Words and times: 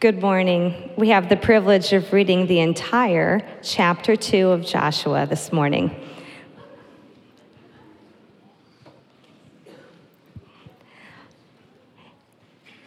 Good 0.00 0.22
morning. 0.22 0.90
We 0.96 1.10
have 1.10 1.28
the 1.28 1.36
privilege 1.36 1.92
of 1.92 2.10
reading 2.14 2.46
the 2.46 2.60
entire 2.60 3.46
chapter 3.62 4.16
2 4.16 4.48
of 4.48 4.64
Joshua 4.64 5.26
this 5.26 5.52
morning. 5.52 5.94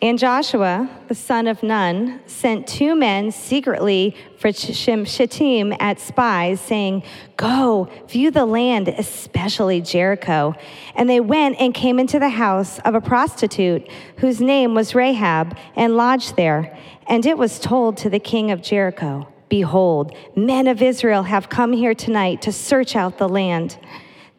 And 0.04 0.20
Joshua, 0.20 0.90
the 1.08 1.16
son 1.16 1.48
of 1.48 1.64
Nun, 1.64 2.20
sent 2.26 2.68
two 2.68 2.94
men 2.94 3.32
secretly 3.32 4.18
for 4.38 4.52
Shittim 4.52 5.74
at 5.80 5.98
spies, 5.98 6.60
saying, 6.60 7.04
Go, 7.38 7.88
view 8.10 8.30
the 8.30 8.46
land, 8.46 8.90
especially 8.90 9.80
Jericho. 9.80 10.56
And 10.96 11.10
they 11.10 11.22
went 11.22 11.56
and 11.58 11.74
came 11.74 12.00
into 12.00 12.20
the 12.20 12.28
house 12.28 12.80
of 12.80 12.96
a 12.96 13.00
prostitute 13.00 13.90
whose 14.18 14.42
name 14.42 14.76
was 14.76 14.94
Rahab, 14.94 15.58
and 15.78 15.96
lodged 15.96 16.36
there. 16.36 16.78
And 17.08 17.26
it 17.26 17.38
was 17.38 17.58
told 17.58 17.96
to 18.00 18.10
the 18.10 18.20
king 18.20 18.52
of 18.52 18.62
Jericho, 18.62 19.30
Behold, 19.48 20.18
men 20.36 20.68
of 20.68 20.82
Israel 20.82 21.24
have 21.24 21.48
come 21.48 21.72
here 21.72 21.96
tonight 21.96 22.42
to 22.42 22.52
search 22.52 22.98
out 22.98 23.20
the 23.20 23.30
land. 23.30 23.78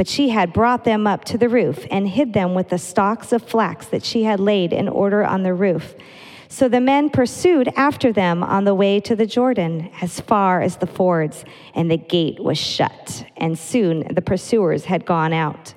But 0.00 0.08
she 0.08 0.30
had 0.30 0.54
brought 0.54 0.84
them 0.84 1.06
up 1.06 1.26
to 1.26 1.36
the 1.36 1.50
roof 1.50 1.86
and 1.90 2.08
hid 2.08 2.32
them 2.32 2.54
with 2.54 2.70
the 2.70 2.78
stalks 2.78 3.32
of 3.32 3.42
flax 3.42 3.84
that 3.88 4.02
she 4.02 4.22
had 4.22 4.40
laid 4.40 4.72
in 4.72 4.88
order 4.88 5.22
on 5.22 5.42
the 5.42 5.52
roof. 5.52 5.94
So 6.48 6.70
the 6.70 6.80
men 6.80 7.10
pursued 7.10 7.68
after 7.76 8.10
them 8.10 8.42
on 8.42 8.64
the 8.64 8.74
way 8.74 9.00
to 9.00 9.14
the 9.14 9.26
Jordan, 9.26 9.90
as 10.00 10.18
far 10.18 10.62
as 10.62 10.78
the 10.78 10.86
fords, 10.86 11.44
and 11.74 11.90
the 11.90 11.98
gate 11.98 12.42
was 12.42 12.56
shut, 12.56 13.26
and 13.36 13.58
soon 13.58 14.14
the 14.14 14.22
pursuers 14.22 14.86
had 14.86 15.04
gone 15.04 15.34
out. 15.34 15.74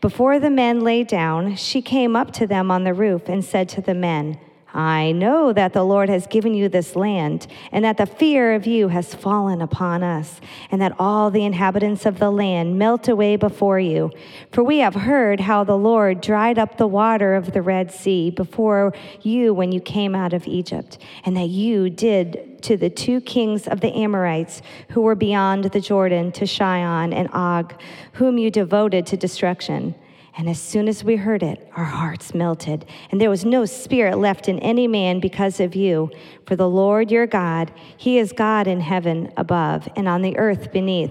Before 0.00 0.40
the 0.40 0.48
men 0.48 0.80
lay 0.80 1.04
down, 1.04 1.54
she 1.54 1.82
came 1.82 2.16
up 2.16 2.30
to 2.32 2.46
them 2.46 2.70
on 2.70 2.84
the 2.84 2.94
roof 2.94 3.28
and 3.28 3.44
said 3.44 3.68
to 3.68 3.82
the 3.82 3.92
men, 3.92 4.38
I 4.74 5.12
know 5.12 5.52
that 5.54 5.72
the 5.72 5.82
Lord 5.82 6.10
has 6.10 6.26
given 6.26 6.52
you 6.52 6.68
this 6.68 6.94
land, 6.94 7.46
and 7.72 7.84
that 7.84 7.96
the 7.96 8.06
fear 8.06 8.54
of 8.54 8.66
you 8.66 8.88
has 8.88 9.14
fallen 9.14 9.62
upon 9.62 10.02
us, 10.02 10.40
and 10.70 10.80
that 10.82 10.94
all 10.98 11.30
the 11.30 11.44
inhabitants 11.44 12.04
of 12.04 12.18
the 12.18 12.30
land 12.30 12.78
melt 12.78 13.08
away 13.08 13.36
before 13.36 13.80
you. 13.80 14.10
For 14.52 14.62
we 14.62 14.78
have 14.78 14.94
heard 14.94 15.40
how 15.40 15.64
the 15.64 15.78
Lord 15.78 16.20
dried 16.20 16.58
up 16.58 16.76
the 16.76 16.86
water 16.86 17.34
of 17.34 17.52
the 17.52 17.62
Red 17.62 17.90
Sea 17.90 18.30
before 18.30 18.92
you 19.22 19.54
when 19.54 19.72
you 19.72 19.80
came 19.80 20.14
out 20.14 20.34
of 20.34 20.46
Egypt, 20.46 20.98
and 21.24 21.36
that 21.36 21.48
you 21.48 21.88
did 21.88 22.62
to 22.62 22.76
the 22.76 22.90
two 22.90 23.20
kings 23.22 23.66
of 23.66 23.80
the 23.80 23.94
Amorites 23.94 24.60
who 24.90 25.00
were 25.00 25.14
beyond 25.14 25.64
the 25.64 25.80
Jordan, 25.80 26.30
to 26.32 26.46
Sihon 26.46 27.12
and 27.12 27.28
Og, 27.32 27.74
whom 28.12 28.36
you 28.36 28.50
devoted 28.50 29.06
to 29.06 29.16
destruction. 29.16 29.94
And 30.38 30.48
as 30.48 30.60
soon 30.60 30.86
as 30.86 31.02
we 31.02 31.16
heard 31.16 31.42
it, 31.42 31.68
our 31.74 31.84
hearts 31.84 32.32
melted, 32.32 32.86
and 33.10 33.20
there 33.20 33.28
was 33.28 33.44
no 33.44 33.64
spirit 33.64 34.18
left 34.18 34.48
in 34.48 34.60
any 34.60 34.86
man 34.86 35.18
because 35.18 35.58
of 35.58 35.74
you. 35.74 36.12
For 36.46 36.54
the 36.54 36.68
Lord 36.68 37.10
your 37.10 37.26
God, 37.26 37.72
He 37.96 38.18
is 38.18 38.32
God 38.32 38.68
in 38.68 38.80
heaven 38.80 39.32
above 39.36 39.88
and 39.96 40.06
on 40.06 40.22
the 40.22 40.38
earth 40.38 40.72
beneath. 40.72 41.10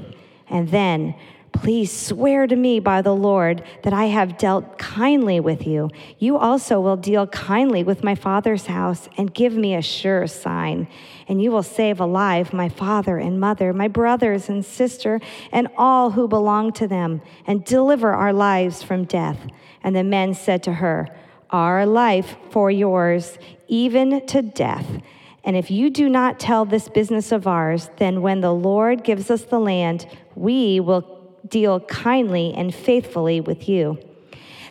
And 0.49 0.69
then 0.69 1.13
Please 1.61 1.91
swear 1.91 2.45
to 2.45 2.55
me 2.55 2.79
by 2.79 3.01
the 3.01 3.15
Lord 3.15 3.63
that 3.83 3.91
I 3.91 4.05
have 4.05 4.37
dealt 4.37 4.77
kindly 4.77 5.39
with 5.39 5.65
you. 5.65 5.89
You 6.19 6.37
also 6.37 6.79
will 6.79 6.97
deal 6.97 7.25
kindly 7.27 7.83
with 7.83 8.03
my 8.03 8.13
father's 8.13 8.67
house 8.67 9.09
and 9.17 9.33
give 9.33 9.53
me 9.53 9.73
a 9.73 9.81
sure 9.81 10.27
sign. 10.27 10.87
And 11.27 11.41
you 11.41 11.51
will 11.51 11.63
save 11.63 11.99
alive 11.99 12.53
my 12.53 12.69
father 12.69 13.17
and 13.17 13.39
mother, 13.39 13.73
my 13.73 13.87
brothers 13.87 14.49
and 14.49 14.63
sister, 14.63 15.19
and 15.51 15.67
all 15.75 16.11
who 16.11 16.27
belong 16.27 16.73
to 16.73 16.87
them, 16.87 17.21
and 17.47 17.65
deliver 17.65 18.13
our 18.13 18.33
lives 18.33 18.83
from 18.83 19.05
death. 19.05 19.39
And 19.83 19.95
the 19.95 20.03
men 20.03 20.35
said 20.35 20.63
to 20.63 20.73
her, 20.73 21.07
Our 21.49 21.85
life 21.85 22.35
for 22.51 22.69
yours, 22.69 23.37
even 23.67 24.25
to 24.27 24.41
death. 24.41 25.01
And 25.43 25.55
if 25.55 25.71
you 25.71 25.89
do 25.89 26.07
not 26.07 26.39
tell 26.39 26.65
this 26.65 26.89
business 26.89 27.31
of 27.31 27.47
ours, 27.47 27.89
then 27.97 28.21
when 28.21 28.41
the 28.41 28.53
Lord 28.53 29.03
gives 29.03 29.31
us 29.31 29.43
the 29.43 29.59
land, 29.59 30.05
we 30.35 30.79
will 30.79 31.16
deal 31.49 31.79
kindly 31.81 32.53
and 32.55 32.73
faithfully 32.73 33.41
with 33.41 33.67
you. 33.67 33.97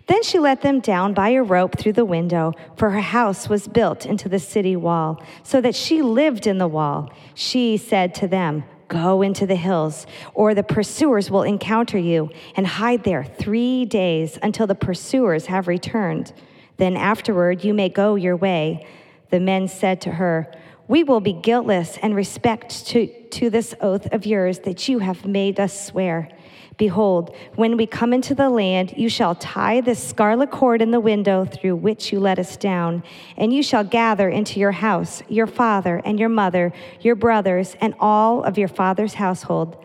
Then 0.06 0.22
she 0.22 0.38
let 0.38 0.62
them 0.62 0.80
down 0.80 1.14
by 1.14 1.30
a 1.30 1.42
rope 1.42 1.78
through 1.78 1.94
the 1.94 2.04
window, 2.04 2.52
for 2.76 2.90
her 2.90 3.00
house 3.00 3.48
was 3.48 3.66
built 3.66 4.06
into 4.06 4.28
the 4.28 4.38
city 4.38 4.76
wall, 4.76 5.22
so 5.42 5.60
that 5.60 5.74
she 5.74 6.00
lived 6.00 6.46
in 6.46 6.58
the 6.58 6.68
wall. 6.68 7.10
She 7.34 7.76
said 7.76 8.14
to 8.16 8.28
them, 8.28 8.64
Go 8.88 9.20
into 9.20 9.46
the 9.46 9.56
hills, 9.56 10.06
or 10.32 10.54
the 10.54 10.62
pursuers 10.62 11.28
will 11.28 11.42
encounter 11.42 11.98
you, 11.98 12.30
and 12.54 12.66
hide 12.66 13.02
there 13.02 13.24
three 13.24 13.84
days 13.84 14.38
until 14.42 14.68
the 14.68 14.76
pursuers 14.76 15.46
have 15.46 15.66
returned. 15.66 16.32
Then 16.76 16.96
afterward 16.96 17.64
you 17.64 17.74
may 17.74 17.88
go 17.88 18.14
your 18.14 18.36
way. 18.36 18.86
The 19.30 19.40
men 19.40 19.66
said 19.66 20.00
to 20.02 20.12
her, 20.12 20.52
We 20.86 21.02
will 21.02 21.20
be 21.20 21.32
guiltless 21.32 21.98
and 22.00 22.14
respect 22.14 22.86
to, 22.88 23.08
to 23.30 23.50
this 23.50 23.74
oath 23.80 24.06
of 24.12 24.24
yours 24.24 24.60
that 24.60 24.88
you 24.88 25.00
have 25.00 25.26
made 25.26 25.58
us 25.58 25.86
swear. 25.88 26.28
Behold, 26.76 27.34
when 27.54 27.78
we 27.78 27.86
come 27.86 28.12
into 28.12 28.34
the 28.34 28.50
land, 28.50 28.92
you 28.98 29.08
shall 29.08 29.34
tie 29.34 29.80
this 29.80 30.02
scarlet 30.02 30.50
cord 30.50 30.82
in 30.82 30.90
the 30.90 31.00
window 31.00 31.46
through 31.46 31.76
which 31.76 32.12
you 32.12 32.20
let 32.20 32.38
us 32.38 32.56
down, 32.58 33.02
and 33.38 33.52
you 33.52 33.62
shall 33.62 33.82
gather 33.82 34.28
into 34.28 34.60
your 34.60 34.72
house 34.72 35.22
your 35.28 35.46
father 35.46 36.02
and 36.04 36.20
your 36.20 36.28
mother, 36.28 36.72
your 37.00 37.14
brothers, 37.14 37.76
and 37.80 37.94
all 37.98 38.42
of 38.42 38.58
your 38.58 38.68
father's 38.68 39.14
household. 39.14 39.82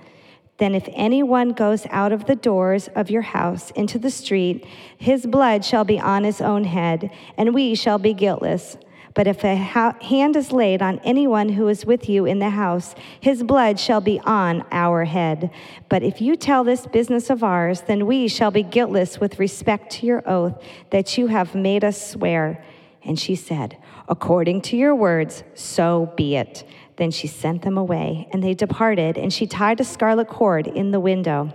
Then, 0.57 0.75
if 0.75 0.88
anyone 0.91 1.53
goes 1.53 1.88
out 1.90 2.12
of 2.12 2.25
the 2.25 2.35
doors 2.35 2.90
of 2.94 3.09
your 3.09 3.23
house 3.23 3.72
into 3.72 3.97
the 3.97 4.12
street, 4.12 4.66
his 4.97 5.25
blood 5.25 5.63
shall 5.63 5.85
be 5.85 6.00
on 6.00 6.25
his 6.25 6.41
own 6.41 6.66
head, 6.66 7.09
and 7.38 7.53
we 7.53 7.73
shall 7.73 8.00
be 8.00 8.13
guiltless. 8.13 8.78
But 9.14 9.28
if 9.28 9.44
a 9.44 9.56
hand 9.56 10.36
is 10.36 10.52
laid 10.52 10.82
on 10.82 11.00
anyone 11.04 11.50
who 11.50 11.68
is 11.68 11.86
with 11.86 12.08
you 12.08 12.26
in 12.26 12.40
the 12.40 12.50
house, 12.50 12.96
his 13.20 13.44
blood 13.44 13.80
shall 13.80 14.02
be 14.02 14.20
on 14.22 14.66
our 14.72 15.06
head. 15.06 15.52
But 15.90 16.04
if 16.04 16.22
you 16.22 16.36
tell 16.36 16.64
this 16.64 16.88
business 16.88 17.30
of 17.30 17.44
ours, 17.44 17.82
then 17.82 18.06
we 18.06 18.28
shall 18.28 18.52
be 18.52 18.64
guiltless 18.64 19.20
with 19.20 19.40
respect 19.40 19.92
to 19.94 20.06
your 20.06 20.24
oath 20.30 20.62
that 20.92 21.18
you 21.18 21.28
have 21.28 21.56
made 21.56 21.84
us 21.84 22.12
swear. 22.12 22.64
And 23.04 23.20
she 23.20 23.36
said, 23.36 23.78
According 24.08 24.62
to 24.64 24.78
your 24.78 24.96
words, 24.96 25.44
so 25.56 26.14
be 26.16 26.36
it. 26.36 26.64
Then 26.98 27.12
she 27.12 27.28
sent 27.28 27.64
them 27.64 27.78
away, 27.78 28.28
and 28.32 28.44
they 28.44 28.54
departed, 28.54 29.18
and 29.18 29.34
she 29.34 29.48
tied 29.48 29.80
a 29.80 29.84
scarlet 29.84 30.28
cord 30.28 30.68
in 30.68 30.92
the 30.92 31.00
window. 31.00 31.52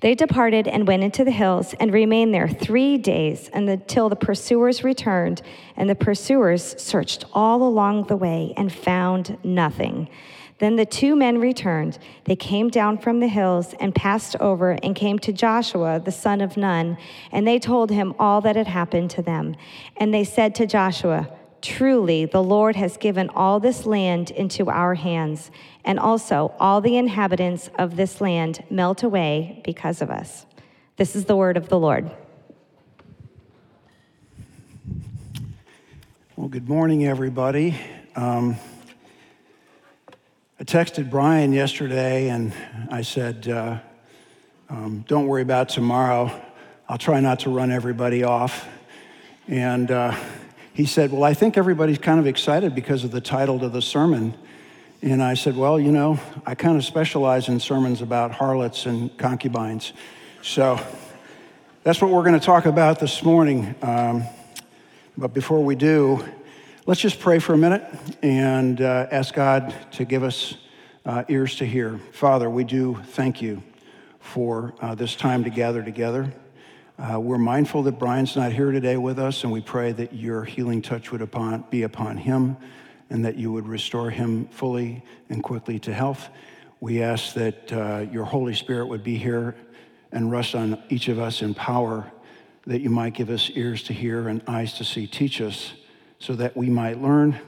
They 0.00 0.14
departed 0.14 0.66
and 0.66 0.86
went 0.86 1.04
into 1.04 1.24
the 1.24 1.30
hills 1.30 1.74
and 1.78 1.92
remained 1.92 2.34
there 2.34 2.48
three 2.48 2.98
days 2.98 3.50
until 3.52 4.08
the 4.08 4.16
pursuers 4.16 4.82
returned. 4.82 5.42
And 5.76 5.88
the 5.88 5.94
pursuers 5.94 6.74
searched 6.82 7.24
all 7.32 7.62
along 7.62 8.04
the 8.04 8.16
way 8.16 8.52
and 8.56 8.72
found 8.72 9.38
nothing. 9.44 10.08
Then 10.58 10.76
the 10.76 10.86
two 10.86 11.16
men 11.16 11.38
returned. 11.38 11.98
They 12.24 12.36
came 12.36 12.68
down 12.68 12.98
from 12.98 13.18
the 13.18 13.26
hills 13.26 13.74
and 13.80 13.92
passed 13.94 14.36
over 14.36 14.78
and 14.82 14.94
came 14.94 15.18
to 15.20 15.32
Joshua, 15.32 16.00
the 16.04 16.12
son 16.12 16.40
of 16.40 16.56
Nun, 16.56 16.98
and 17.32 17.46
they 17.46 17.58
told 17.58 17.90
him 17.90 18.14
all 18.18 18.40
that 18.42 18.54
had 18.54 18.68
happened 18.68 19.10
to 19.10 19.22
them. 19.22 19.56
And 19.96 20.14
they 20.14 20.22
said 20.22 20.54
to 20.56 20.66
Joshua, 20.66 21.28
Truly, 21.62 22.24
the 22.24 22.42
Lord 22.42 22.74
has 22.74 22.96
given 22.96 23.28
all 23.30 23.60
this 23.60 23.86
land 23.86 24.32
into 24.32 24.68
our 24.68 24.94
hands, 24.94 25.52
and 25.84 25.98
also 26.00 26.52
all 26.58 26.80
the 26.80 26.96
inhabitants 26.96 27.70
of 27.78 27.94
this 27.94 28.20
land 28.20 28.64
melt 28.68 29.04
away 29.04 29.62
because 29.64 30.02
of 30.02 30.10
us. 30.10 30.44
This 30.96 31.14
is 31.14 31.26
the 31.26 31.36
word 31.36 31.56
of 31.56 31.68
the 31.68 31.78
Lord. 31.78 32.10
Well, 36.34 36.48
good 36.48 36.68
morning, 36.68 37.06
everybody. 37.06 37.78
Um, 38.16 38.56
I 40.58 40.64
texted 40.64 41.10
Brian 41.10 41.52
yesterday 41.52 42.28
and 42.28 42.52
I 42.90 43.02
said, 43.02 43.48
uh, 43.48 43.78
um, 44.68 45.04
Don't 45.06 45.28
worry 45.28 45.42
about 45.42 45.68
tomorrow. 45.68 46.32
I'll 46.88 46.98
try 46.98 47.20
not 47.20 47.40
to 47.40 47.50
run 47.50 47.70
everybody 47.70 48.24
off. 48.24 48.66
And 49.46 49.90
uh, 49.90 50.16
he 50.72 50.86
said, 50.86 51.12
Well, 51.12 51.24
I 51.24 51.34
think 51.34 51.56
everybody's 51.56 51.98
kind 51.98 52.18
of 52.20 52.26
excited 52.26 52.74
because 52.74 53.04
of 53.04 53.10
the 53.10 53.20
title 53.20 53.58
to 53.60 53.68
the 53.68 53.82
sermon. 53.82 54.34
And 55.02 55.22
I 55.22 55.34
said, 55.34 55.56
Well, 55.56 55.78
you 55.78 55.92
know, 55.92 56.18
I 56.46 56.54
kind 56.54 56.76
of 56.76 56.84
specialize 56.84 57.48
in 57.48 57.60
sermons 57.60 58.02
about 58.02 58.32
harlots 58.32 58.86
and 58.86 59.16
concubines. 59.18 59.92
So 60.42 60.80
that's 61.82 62.00
what 62.00 62.10
we're 62.10 62.24
going 62.24 62.38
to 62.38 62.46
talk 62.46 62.66
about 62.66 63.00
this 63.00 63.22
morning. 63.22 63.74
Um, 63.82 64.24
but 65.16 65.34
before 65.34 65.62
we 65.62 65.74
do, 65.74 66.24
Let's 66.84 67.00
just 67.00 67.20
pray 67.20 67.38
for 67.38 67.54
a 67.54 67.56
minute 67.56 67.84
and 68.22 68.80
uh, 68.80 69.06
ask 69.12 69.32
God 69.34 69.72
to 69.92 70.04
give 70.04 70.24
us 70.24 70.56
uh, 71.06 71.22
ears 71.28 71.54
to 71.58 71.64
hear. 71.64 72.00
Father, 72.10 72.50
we 72.50 72.64
do 72.64 72.98
thank 73.10 73.40
you 73.40 73.62
for 74.18 74.74
uh, 74.80 74.96
this 74.96 75.14
time 75.14 75.44
to 75.44 75.50
gather 75.50 75.84
together. 75.84 76.32
Uh, 76.98 77.18
we're 77.18 77.38
mindful 77.38 77.82
that 77.84 77.98
Brian's 77.98 78.36
not 78.36 78.52
here 78.52 78.70
today 78.70 78.96
with 78.96 79.18
us, 79.18 79.44
and 79.44 79.52
we 79.52 79.62
pray 79.62 79.92
that 79.92 80.12
your 80.12 80.44
healing 80.44 80.82
touch 80.82 81.10
would 81.10 81.22
upon, 81.22 81.64
be 81.70 81.82
upon 81.82 82.18
him 82.18 82.56
and 83.08 83.24
that 83.24 83.36
you 83.36 83.50
would 83.50 83.66
restore 83.66 84.10
him 84.10 84.46
fully 84.48 85.02
and 85.28 85.42
quickly 85.42 85.78
to 85.78 85.92
health. 85.92 86.28
We 86.80 87.02
ask 87.02 87.34
that 87.34 87.72
uh, 87.72 88.06
your 88.10 88.24
Holy 88.24 88.54
Spirit 88.54 88.86
would 88.86 89.02
be 89.02 89.16
here 89.16 89.54
and 90.12 90.30
rest 90.30 90.54
on 90.54 90.82
each 90.90 91.08
of 91.08 91.18
us 91.18 91.42
in 91.42 91.54
power, 91.54 92.10
that 92.66 92.80
you 92.80 92.90
might 92.90 93.14
give 93.14 93.30
us 93.30 93.50
ears 93.54 93.82
to 93.84 93.92
hear 93.92 94.28
and 94.28 94.42
eyes 94.46 94.74
to 94.74 94.84
see. 94.84 95.06
Teach 95.06 95.40
us 95.40 95.72
so 96.18 96.34
that 96.34 96.56
we 96.56 96.68
might 96.68 97.00
learn 97.00 97.38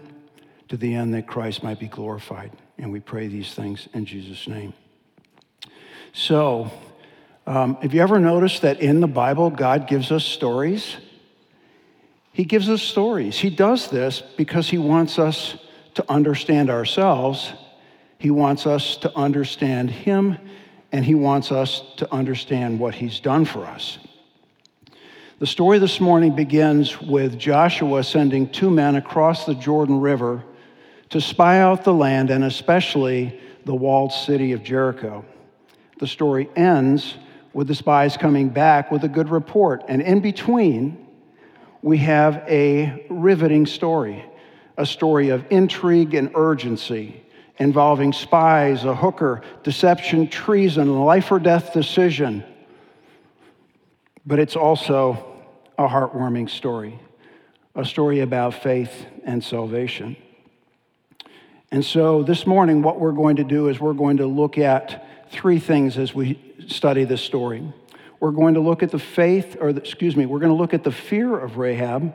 to 0.68 0.76
the 0.76 0.94
end 0.94 1.14
that 1.14 1.26
Christ 1.26 1.62
might 1.62 1.78
be 1.78 1.88
glorified. 1.88 2.52
And 2.78 2.90
we 2.90 3.00
pray 3.00 3.28
these 3.28 3.54
things 3.54 3.88
in 3.92 4.06
Jesus' 4.06 4.48
name. 4.48 4.72
So, 6.12 6.70
um, 7.46 7.76
have 7.76 7.92
you 7.92 8.00
ever 8.00 8.18
noticed 8.18 8.62
that 8.62 8.80
in 8.80 9.00
the 9.00 9.06
Bible, 9.06 9.50
God 9.50 9.86
gives 9.86 10.10
us 10.10 10.24
stories? 10.24 10.96
He 12.32 12.44
gives 12.44 12.68
us 12.68 12.82
stories. 12.82 13.38
He 13.38 13.50
does 13.50 13.90
this 13.90 14.22
because 14.36 14.68
He 14.68 14.78
wants 14.78 15.18
us 15.18 15.56
to 15.94 16.04
understand 16.10 16.70
ourselves, 16.70 17.52
He 18.18 18.30
wants 18.30 18.66
us 18.66 18.96
to 18.98 19.16
understand 19.16 19.90
Him, 19.90 20.38
and 20.90 21.04
He 21.04 21.14
wants 21.14 21.52
us 21.52 21.82
to 21.98 22.12
understand 22.12 22.80
what 22.80 22.94
He's 22.94 23.20
done 23.20 23.44
for 23.44 23.66
us. 23.66 23.98
The 25.38 25.46
story 25.46 25.78
this 25.78 26.00
morning 26.00 26.34
begins 26.34 27.00
with 27.00 27.38
Joshua 27.38 28.02
sending 28.04 28.48
two 28.48 28.70
men 28.70 28.96
across 28.96 29.44
the 29.44 29.54
Jordan 29.54 30.00
River 30.00 30.42
to 31.10 31.20
spy 31.20 31.60
out 31.60 31.84
the 31.84 31.92
land 31.92 32.30
and 32.30 32.44
especially 32.44 33.38
the 33.64 33.74
walled 33.74 34.12
city 34.12 34.52
of 34.52 34.62
Jericho. 34.62 35.24
The 35.98 36.06
story 36.06 36.48
ends 36.56 37.16
with 37.54 37.68
the 37.68 37.74
spies 37.74 38.16
coming 38.16 38.50
back 38.50 38.90
with 38.90 39.04
a 39.04 39.08
good 39.08 39.30
report. 39.30 39.82
And 39.88 40.02
in 40.02 40.20
between, 40.20 41.06
we 41.80 41.98
have 41.98 42.44
a 42.48 43.06
riveting 43.08 43.66
story 43.66 44.24
a 44.76 44.84
story 44.84 45.28
of 45.28 45.44
intrigue 45.50 46.14
and 46.14 46.32
urgency 46.34 47.24
involving 47.58 48.12
spies, 48.12 48.84
a 48.84 48.92
hooker, 48.92 49.40
deception, 49.62 50.26
treason, 50.26 51.04
life 51.04 51.30
or 51.30 51.38
death 51.38 51.72
decision 51.72 52.42
but 54.26 54.38
it's 54.38 54.56
also 54.56 55.32
a 55.78 55.86
heartwarming 55.86 56.48
story, 56.48 56.98
a 57.74 57.84
story 57.84 58.20
about 58.20 58.54
faith 58.54 59.06
and 59.24 59.42
salvation. 59.42 60.16
And 61.70 61.84
so 61.84 62.22
this 62.22 62.46
morning, 62.46 62.82
what 62.82 63.00
we're 63.00 63.12
going 63.12 63.36
to 63.36 63.44
do 63.44 63.68
is 63.68 63.80
we're 63.80 63.92
going 63.92 64.18
to 64.18 64.26
look 64.26 64.58
at 64.58 65.06
three 65.34 65.58
things 65.58 65.98
as 65.98 66.14
we 66.14 66.38
study 66.68 67.04
this 67.04 67.20
story. 67.20 67.62
We're 68.20 68.30
going 68.30 68.54
to 68.54 68.60
look 68.60 68.82
at 68.82 68.90
the 68.90 68.98
faith, 68.98 69.56
or 69.60 69.72
the, 69.72 69.80
excuse 69.80 70.16
me, 70.16 70.24
we're 70.24 70.38
going 70.38 70.52
to 70.52 70.56
look 70.56 70.72
at 70.72 70.84
the 70.84 70.92
fear 70.92 71.36
of 71.36 71.58
Rahab. 71.58 72.14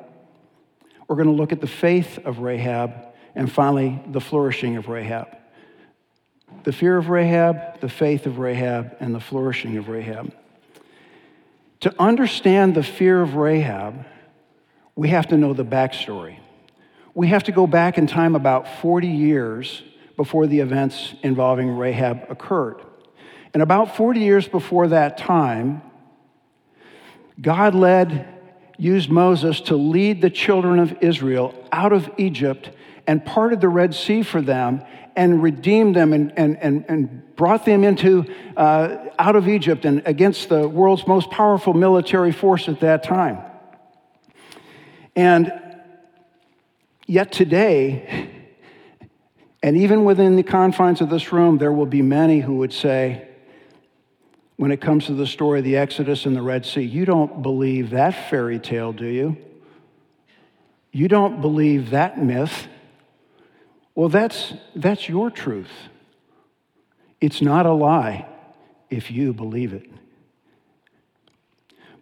We're 1.07 1.17
going 1.17 1.27
to 1.27 1.33
look 1.33 1.51
at 1.51 1.61
the 1.61 1.67
faith 1.67 2.17
of 2.25 2.39
Rahab, 2.39 2.93
and 3.35 3.51
finally, 3.51 4.01
the 4.07 4.21
flourishing 4.21 4.77
of 4.77 4.87
Rahab. 4.87 5.27
The 6.63 6.71
fear 6.71 6.97
of 6.97 7.09
Rahab, 7.09 7.81
the 7.81 7.89
faith 7.89 8.25
of 8.25 8.39
Rahab, 8.39 8.95
and 8.99 9.13
the 9.13 9.19
flourishing 9.19 9.77
of 9.77 9.89
Rahab. 9.89 10.33
To 11.81 11.93
understand 11.99 12.73
the 12.73 12.83
fear 12.83 13.21
of 13.21 13.35
Rahab, 13.35 14.05
we 14.95 15.09
have 15.09 15.27
to 15.27 15.37
know 15.37 15.53
the 15.53 15.65
backstory. 15.65 16.39
We 17.13 17.27
have 17.27 17.43
to 17.43 17.51
go 17.51 17.67
back 17.67 17.97
in 17.97 18.07
time 18.07 18.35
about 18.35 18.81
40 18.81 19.07
years 19.07 19.83
before 20.17 20.47
the 20.47 20.59
events 20.59 21.13
involving 21.21 21.69
Rahab 21.69 22.25
occurred. 22.29 22.81
And 23.53 23.63
about 23.63 23.95
40 23.95 24.19
years 24.19 24.47
before 24.47 24.89
that 24.89 25.17
time, 25.17 25.81
God 27.41 27.73
led, 27.73 28.27
used 28.77 29.09
Moses 29.09 29.61
to 29.61 29.75
lead 29.75 30.21
the 30.21 30.29
children 30.29 30.79
of 30.79 30.97
Israel 31.01 31.55
out 31.71 31.93
of 31.93 32.09
Egypt 32.17 32.69
and 33.07 33.25
parted 33.25 33.61
the 33.61 33.69
Red 33.69 33.95
Sea 33.95 34.23
for 34.23 34.41
them 34.41 34.83
and 35.15 35.41
redeemed 35.41 35.95
them 35.95 36.13
and, 36.13 36.31
and, 36.37 36.57
and, 36.57 36.85
and 36.87 37.35
brought 37.35 37.65
them 37.65 37.83
into, 37.83 38.25
uh, 38.55 38.97
out 39.17 39.35
of 39.35 39.47
Egypt 39.47 39.85
and 39.85 40.03
against 40.05 40.49
the 40.49 40.67
world's 40.67 41.07
most 41.07 41.31
powerful 41.31 41.73
military 41.73 42.31
force 42.31 42.69
at 42.69 42.79
that 42.81 43.03
time. 43.03 43.39
And 45.15 45.51
yet 47.07 47.31
today, 47.31 48.29
and 49.63 49.75
even 49.75 50.05
within 50.05 50.35
the 50.35 50.43
confines 50.43 51.01
of 51.01 51.09
this 51.09 51.33
room, 51.33 51.57
there 51.57 51.71
will 51.71 51.85
be 51.85 52.01
many 52.01 52.39
who 52.39 52.57
would 52.57 52.71
say, 52.71 53.28
when 54.59 54.73
it 54.73 54.81
comes 54.81 55.05
to 55.05 55.13
the 55.13 55.25
story 55.25 55.59
of 55.59 55.63
the 55.63 55.77
Exodus 55.77 56.25
and 56.25 56.35
the 56.35 56.41
Red 56.41 56.65
Sea, 56.65 56.81
you 56.81 57.05
don't 57.05 57.41
believe 57.41 57.91
that 57.91 58.29
fairy 58.29 58.59
tale, 58.59 58.91
do 58.91 59.05
you? 59.05 59.37
You 60.91 61.07
don't 61.07 61.39
believe 61.39 61.91
that 61.91 62.21
myth. 62.21 62.67
Well, 63.95 64.09
that's, 64.09 64.53
that's 64.75 65.07
your 65.07 65.31
truth. 65.31 65.71
It's 67.21 67.41
not 67.41 67.67
a 67.67 67.71
lie 67.71 68.25
if 68.89 69.09
you 69.09 69.31
believe 69.31 69.71
it. 69.71 69.89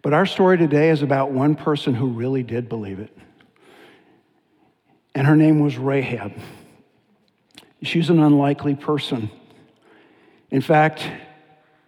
But 0.02 0.12
our 0.12 0.26
story 0.26 0.58
today 0.58 0.90
is 0.90 1.00
about 1.00 1.30
one 1.30 1.54
person 1.54 1.94
who 1.94 2.08
really 2.08 2.42
did 2.42 2.68
believe 2.68 2.98
it. 2.98 3.16
And 5.14 5.28
her 5.28 5.36
name 5.36 5.60
was 5.60 5.78
Rahab. 5.78 6.32
She's 7.84 8.10
an 8.10 8.18
unlikely 8.18 8.74
person. 8.74 9.30
In 10.50 10.60
fact, 10.60 11.08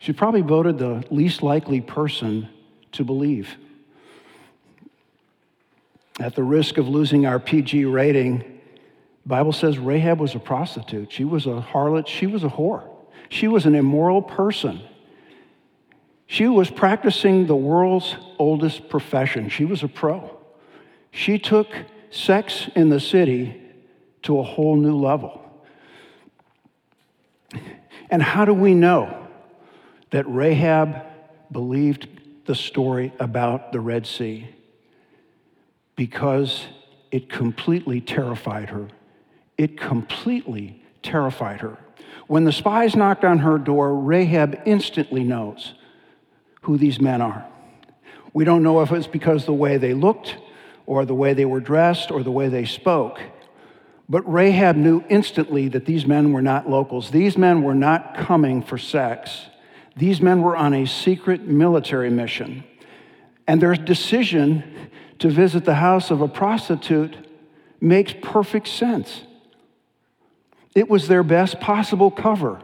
she 0.00 0.14
probably 0.14 0.41
voted 0.41 0.79
the 0.79 1.05
least 1.11 1.43
likely 1.43 1.81
person 1.81 2.49
to 2.93 3.05
believe. 3.05 3.55
At 6.19 6.35
the 6.35 6.43
risk 6.43 6.79
of 6.79 6.88
losing 6.88 7.26
our 7.26 7.38
PG 7.38 7.85
rating, 7.85 8.61
Bible 9.26 9.52
says 9.52 9.79
Rahab 9.79 10.19
was 10.19 10.35
a 10.35 10.38
prostitute. 10.38 11.12
She 11.12 11.25
was 11.25 11.47
a 11.47 11.64
harlot. 11.73 12.06
She 12.06 12.26
was 12.26 12.44
a 12.44 12.49
whore. 12.49 12.88
She 13.29 13.47
was 13.47 13.67
an 13.67 13.75
immoral 13.75 14.23
person. 14.23 14.81
She 16.26 16.47
was 16.47 16.70
practicing 16.70 17.47
the 17.47 17.56
world's 17.56 18.17
oldest 18.38 18.88
profession. 18.88 19.50
She 19.50 19.67
was 19.67 19.82
a 19.82 19.88
pro. 19.88 20.35
She 21.11 21.38
took 21.38 21.69
sex 22.11 22.70
in 22.75 22.88
the 22.88 23.00
city 23.00 23.61
to 24.23 24.38
a 24.38 24.43
whole 24.43 24.76
new 24.76 24.97
level. 24.97 25.44
And 28.11 28.23
how 28.23 28.47
do 28.47 28.54
we 28.54 28.75
know 28.75 29.19
that 30.11 30.25
Rahab 30.29 31.05
believed 31.50 32.09
the 32.47 32.55
story 32.55 33.12
about 33.19 33.73
the 33.73 33.81
Red 33.81 34.07
Sea? 34.07 34.49
Because 35.97 36.67
it 37.11 37.29
completely 37.29 38.00
terrified 38.00 38.71
her 38.71 38.88
it 39.61 39.79
completely 39.79 40.83
terrified 41.02 41.61
her. 41.61 41.76
When 42.29 42.45
the 42.45 42.52
spies 42.52 42.97
knocked 42.97 43.26
on 43.26 43.40
her 43.40 43.59
door, 43.59 43.95
Rahab 43.95 44.59
instantly 44.64 45.23
knows 45.23 45.75
who 46.62 46.79
these 46.79 46.99
men 46.99 47.21
are. 47.21 47.47
We 48.33 48.47
don't 48.47 48.62
know 48.62 48.81
if 48.81 48.90
it's 48.90 49.07
because 49.07 49.45
the 49.45 49.52
way 49.52 49.76
they 49.76 49.93
looked, 49.93 50.38
or 50.87 51.05
the 51.05 51.14
way 51.14 51.35
they 51.35 51.45
were 51.45 51.61
dressed, 51.61 52.11
or 52.11 52.23
the 52.23 52.31
way 52.31 52.49
they 52.49 52.64
spoke. 52.64 53.21
But 54.09 54.23
Rahab 54.23 54.76
knew 54.76 55.05
instantly 55.11 55.69
that 55.69 55.85
these 55.85 56.07
men 56.07 56.33
were 56.33 56.40
not 56.40 56.71
locals. 56.71 57.11
These 57.11 57.37
men 57.37 57.61
were 57.61 57.75
not 57.75 58.17
coming 58.17 58.62
for 58.62 58.79
sex. 58.79 59.43
These 60.00 60.23
men 60.23 60.40
were 60.40 60.57
on 60.57 60.73
a 60.73 60.87
secret 60.87 61.42
military 61.42 62.09
mission. 62.09 62.64
And 63.47 63.61
their 63.61 63.75
decision 63.75 64.64
to 65.19 65.28
visit 65.28 65.66
the 65.66 65.75
house 65.75 66.11
of 66.11 66.23
a 66.23 66.26
prostitute 66.26 67.19
makes 67.83 68.14
perfect 68.23 68.69
sense. 68.69 69.25
It 70.75 70.88
was 70.88 71.07
their 71.07 71.23
best 71.23 71.61
possible 71.61 72.11
cover. 72.11 72.62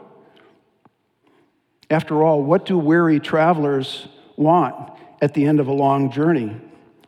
After 1.90 2.22
all, 2.22 2.42
what 2.42 2.64
do 2.64 2.78
weary 2.78 3.20
travelers 3.20 4.08
want 4.36 4.98
at 5.20 5.34
the 5.34 5.44
end 5.44 5.60
of 5.60 5.68
a 5.68 5.74
long 5.74 6.10
journey? 6.10 6.56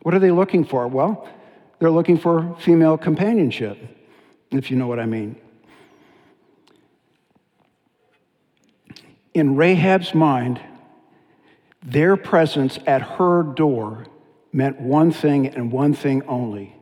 What 0.03 0.13
are 0.13 0.19
they 0.19 0.29
looking 0.29 0.63
for? 0.63 0.87
Well, 0.87 1.27
they're 1.79 1.89
looking 1.89 2.19
for 2.19 2.55
female 2.59 2.99
companionship, 2.99 3.79
if 4.51 4.69
you 4.69 4.77
know 4.77 4.85
what 4.85 4.99
I 4.99 5.07
mean. 5.07 5.37
In 9.33 9.55
Rahab's 9.55 10.13
mind, 10.13 10.59
their 11.83 12.17
presence 12.17 12.79
at 12.85 13.01
her 13.01 13.43
door 13.43 14.07
meant 14.51 14.79
one 14.81 15.11
thing 15.11 15.47
and 15.47 15.71
one 15.71 15.93
thing 15.93 16.23
only 16.27 16.75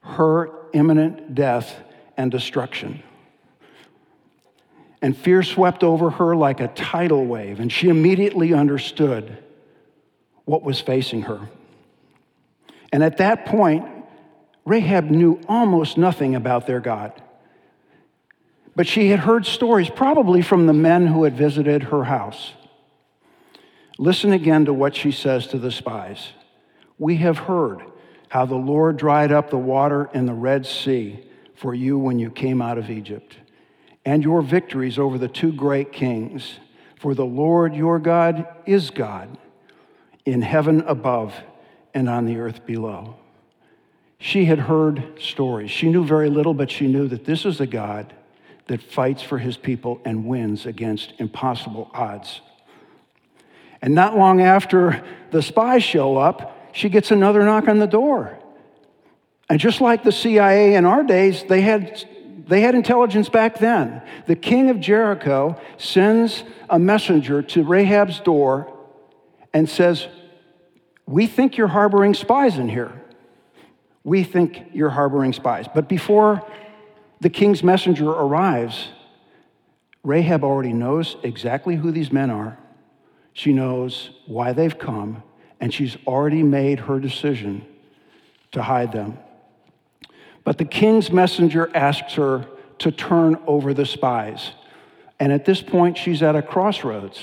her 0.00 0.50
imminent 0.72 1.34
death 1.34 1.76
and 2.16 2.30
destruction 2.30 3.02
and 5.02 5.16
fear 5.16 5.42
swept 5.42 5.82
over 5.82 6.10
her 6.10 6.36
like 6.36 6.60
a 6.60 6.68
tidal 6.68 7.26
wave, 7.26 7.58
and 7.58 7.70
she 7.70 7.88
immediately 7.88 8.54
understood 8.54 9.36
what 10.44 10.62
was 10.62 10.80
facing 10.80 11.22
her. 11.22 11.40
And 12.92 13.02
at 13.02 13.18
that 13.18 13.46
point, 13.46 13.86
Rahab 14.64 15.10
knew 15.10 15.40
almost 15.48 15.98
nothing 15.98 16.34
about 16.34 16.66
their 16.68 16.78
God. 16.80 17.20
But 18.74 18.86
she 18.86 19.10
had 19.10 19.20
heard 19.20 19.44
stories, 19.44 19.90
probably 19.90 20.40
from 20.42 20.66
the 20.66 20.72
men 20.72 21.06
who 21.06 21.24
had 21.24 21.36
visited 21.36 21.84
her 21.84 22.04
house. 22.04 22.52
Listen 23.98 24.32
again 24.32 24.64
to 24.64 24.72
what 24.72 24.96
she 24.96 25.12
says 25.12 25.46
to 25.48 25.58
the 25.58 25.70
spies. 25.70 26.32
We 26.98 27.16
have 27.16 27.38
heard 27.38 27.82
how 28.28 28.46
the 28.46 28.56
Lord 28.56 28.96
dried 28.96 29.30
up 29.30 29.50
the 29.50 29.58
water 29.58 30.08
in 30.14 30.24
the 30.24 30.34
Red 30.34 30.64
Sea 30.64 31.22
for 31.54 31.74
you 31.74 31.98
when 31.98 32.18
you 32.18 32.30
came 32.30 32.62
out 32.62 32.78
of 32.78 32.90
Egypt, 32.90 33.36
and 34.04 34.24
your 34.24 34.42
victories 34.42 34.98
over 34.98 35.18
the 35.18 35.28
two 35.28 35.52
great 35.52 35.92
kings. 35.92 36.58
For 36.96 37.14
the 37.14 37.26
Lord 37.26 37.74
your 37.74 37.98
God 37.98 38.46
is 38.64 38.90
God 38.90 39.36
in 40.24 40.40
heaven 40.40 40.82
above 40.86 41.34
and 41.94 42.08
on 42.08 42.26
the 42.26 42.38
earth 42.38 42.64
below. 42.64 43.16
She 44.18 44.44
had 44.44 44.60
heard 44.60 45.20
stories. 45.20 45.70
She 45.70 45.90
knew 45.90 46.04
very 46.04 46.30
little, 46.30 46.54
but 46.54 46.70
she 46.70 46.86
knew 46.86 47.08
that 47.08 47.24
this 47.24 47.44
is 47.44 47.60
a 47.60 47.66
God 47.66 48.14
that 48.66 48.82
fights 48.82 49.22
for 49.22 49.38
his 49.38 49.56
people 49.56 50.00
and 50.04 50.26
wins 50.26 50.66
against 50.66 51.12
impossible 51.18 51.90
odds. 51.94 52.40
And 53.80 53.94
not 53.94 54.16
long 54.16 54.40
after 54.40 55.04
the 55.30 55.42
spies 55.42 55.82
show 55.82 56.16
up, 56.16 56.70
she 56.72 56.88
gets 56.88 57.10
another 57.10 57.44
knock 57.44 57.68
on 57.68 57.78
the 57.78 57.86
door. 57.86 58.38
And 59.48 59.60
just 59.60 59.80
like 59.80 60.04
the 60.04 60.12
CIA 60.12 60.74
in 60.76 60.86
our 60.86 61.02
days, 61.02 61.44
they 61.44 61.60
had, 61.60 62.04
they 62.46 62.60
had 62.60 62.74
intelligence 62.74 63.28
back 63.28 63.58
then. 63.58 64.00
The 64.26 64.36
king 64.36 64.70
of 64.70 64.80
Jericho 64.80 65.60
sends 65.76 66.44
a 66.70 66.78
messenger 66.78 67.42
to 67.42 67.64
Rahab's 67.64 68.20
door 68.20 68.72
and 69.52 69.68
says, 69.68 70.06
We 71.06 71.26
think 71.26 71.56
you're 71.56 71.68
harboring 71.68 72.14
spies 72.14 72.56
in 72.56 72.68
here. 72.68 72.92
We 74.04 74.24
think 74.24 74.70
you're 74.72 74.90
harboring 74.90 75.32
spies. 75.32 75.66
But 75.72 75.88
before 75.88 76.46
the 77.22 77.30
king's 77.30 77.62
messenger 77.62 78.10
arrives, 78.10 78.88
Rahab 80.02 80.42
already 80.42 80.72
knows 80.72 81.16
exactly 81.22 81.76
who 81.76 81.92
these 81.92 82.10
men 82.10 82.30
are. 82.30 82.58
She 83.32 83.52
knows 83.52 84.10
why 84.26 84.52
they've 84.52 84.76
come, 84.76 85.22
and 85.60 85.72
she's 85.72 85.96
already 86.04 86.42
made 86.42 86.80
her 86.80 86.98
decision 86.98 87.64
to 88.50 88.62
hide 88.62 88.90
them. 88.90 89.18
But 90.42 90.58
the 90.58 90.64
king's 90.64 91.12
messenger 91.12 91.70
asks 91.76 92.14
her 92.14 92.48
to 92.80 92.90
turn 92.90 93.38
over 93.46 93.72
the 93.72 93.86
spies. 93.86 94.50
And 95.20 95.32
at 95.32 95.44
this 95.44 95.62
point, 95.62 95.96
she's 95.96 96.24
at 96.24 96.34
a 96.34 96.42
crossroads. 96.42 97.20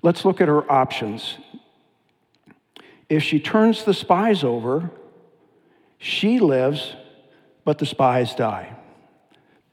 Let's 0.00 0.24
look 0.24 0.40
at 0.40 0.46
her 0.46 0.70
options. 0.70 1.38
If 3.08 3.24
she 3.24 3.40
turns 3.40 3.82
the 3.82 3.94
spies 3.94 4.44
over, 4.44 4.92
she 5.98 6.38
lives 6.38 6.94
but 7.64 7.78
the 7.78 7.86
spies 7.86 8.34
die. 8.34 8.76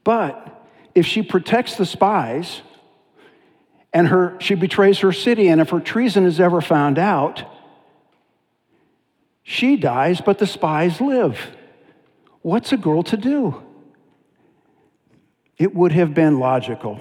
But 0.04 0.66
if 0.94 1.06
she 1.06 1.22
protects 1.22 1.76
the 1.76 1.86
spies 1.86 2.62
and 3.92 4.08
her, 4.08 4.36
she 4.40 4.54
betrays 4.54 4.98
her 5.00 5.12
city, 5.12 5.48
and 5.48 5.60
if 5.60 5.70
her 5.70 5.80
treason 5.80 6.26
is 6.26 6.40
ever 6.40 6.60
found 6.60 6.98
out, 6.98 7.44
she 9.42 9.76
dies, 9.76 10.20
but 10.20 10.38
the 10.38 10.46
spies 10.46 11.00
live. 11.00 11.56
What's 12.42 12.72
a 12.72 12.76
girl 12.76 13.02
to 13.04 13.16
do? 13.16 13.62
It 15.56 15.74
would 15.74 15.92
have 15.92 16.14
been 16.14 16.38
logical 16.38 17.00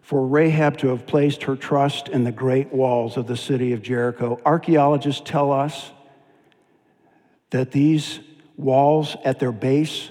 for 0.00 0.26
Rahab 0.26 0.76
to 0.78 0.88
have 0.88 1.06
placed 1.06 1.44
her 1.44 1.56
trust 1.56 2.08
in 2.08 2.24
the 2.24 2.32
great 2.32 2.72
walls 2.72 3.16
of 3.16 3.26
the 3.26 3.36
city 3.36 3.72
of 3.72 3.82
Jericho. 3.82 4.40
Archaeologists 4.44 5.22
tell 5.24 5.52
us 5.52 5.92
that 7.50 7.70
these 7.70 8.20
walls 8.56 9.16
at 9.24 9.38
their 9.38 9.52
base 9.52 10.10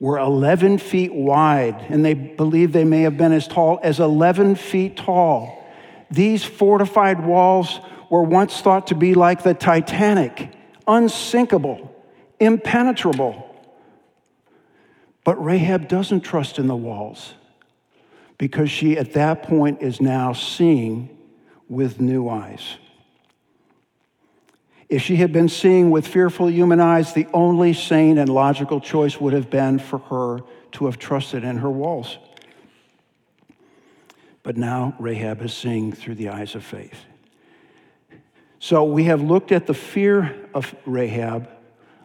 were 0.00 0.18
11 0.18 0.78
feet 0.78 1.14
wide, 1.14 1.86
and 1.88 2.04
they 2.04 2.14
believe 2.14 2.72
they 2.72 2.84
may 2.84 3.02
have 3.02 3.16
been 3.16 3.32
as 3.32 3.46
tall 3.46 3.78
as 3.82 4.00
11 4.00 4.56
feet 4.56 4.96
tall. 4.96 5.64
These 6.10 6.44
fortified 6.44 7.24
walls 7.24 7.78
were 8.10 8.22
once 8.22 8.60
thought 8.60 8.88
to 8.88 8.94
be 8.94 9.14
like 9.14 9.42
the 9.42 9.54
Titanic, 9.54 10.52
unsinkable, 10.86 11.94
impenetrable. 12.40 13.48
But 15.24 15.42
Rahab 15.42 15.88
doesn't 15.88 16.22
trust 16.22 16.58
in 16.58 16.66
the 16.66 16.76
walls 16.76 17.34
because 18.38 18.70
she, 18.70 18.98
at 18.98 19.12
that 19.12 19.44
point, 19.44 19.82
is 19.82 20.00
now 20.00 20.32
seeing 20.32 21.16
with 21.68 22.00
new 22.00 22.28
eyes. 22.28 22.76
If 24.92 25.00
she 25.00 25.16
had 25.16 25.32
been 25.32 25.48
seeing 25.48 25.90
with 25.90 26.06
fearful 26.06 26.50
human 26.50 26.78
eyes, 26.78 27.14
the 27.14 27.26
only 27.32 27.72
sane 27.72 28.18
and 28.18 28.28
logical 28.28 28.78
choice 28.78 29.18
would 29.18 29.32
have 29.32 29.48
been 29.48 29.78
for 29.78 29.96
her 29.96 30.40
to 30.72 30.84
have 30.84 30.98
trusted 30.98 31.44
in 31.44 31.56
her 31.56 31.70
walls. 31.70 32.18
But 34.42 34.58
now 34.58 34.94
Rahab 34.98 35.40
is 35.40 35.54
seeing 35.54 35.92
through 35.92 36.16
the 36.16 36.28
eyes 36.28 36.54
of 36.54 36.62
faith. 36.62 37.06
So 38.58 38.84
we 38.84 39.04
have 39.04 39.22
looked 39.22 39.50
at 39.50 39.66
the 39.66 39.72
fear 39.72 40.36
of 40.52 40.74
Rahab. 40.84 41.48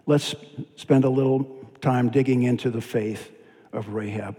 Let's 0.06 0.34
spend 0.78 1.04
a 1.04 1.10
little 1.10 1.44
time 1.82 2.08
digging 2.08 2.44
into 2.44 2.70
the 2.70 2.80
faith 2.80 3.30
of 3.74 3.90
Rahab. 3.90 4.38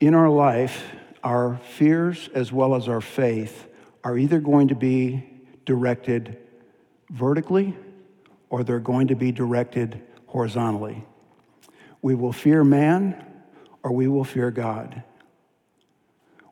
In 0.00 0.16
our 0.16 0.28
life, 0.28 0.90
our 1.22 1.60
fears 1.76 2.28
as 2.34 2.50
well 2.50 2.74
as 2.74 2.88
our 2.88 3.00
faith 3.00 3.68
are 4.02 4.18
either 4.18 4.40
going 4.40 4.66
to 4.66 4.74
be 4.74 5.29
directed 5.70 6.36
vertically 7.10 7.76
or 8.48 8.64
they're 8.64 8.80
going 8.80 9.06
to 9.06 9.14
be 9.14 9.30
directed 9.30 10.02
horizontally. 10.26 11.06
We 12.02 12.16
will 12.16 12.32
fear 12.32 12.64
man 12.64 13.24
or 13.84 13.92
we 13.92 14.08
will 14.08 14.24
fear 14.24 14.50
God. 14.50 15.04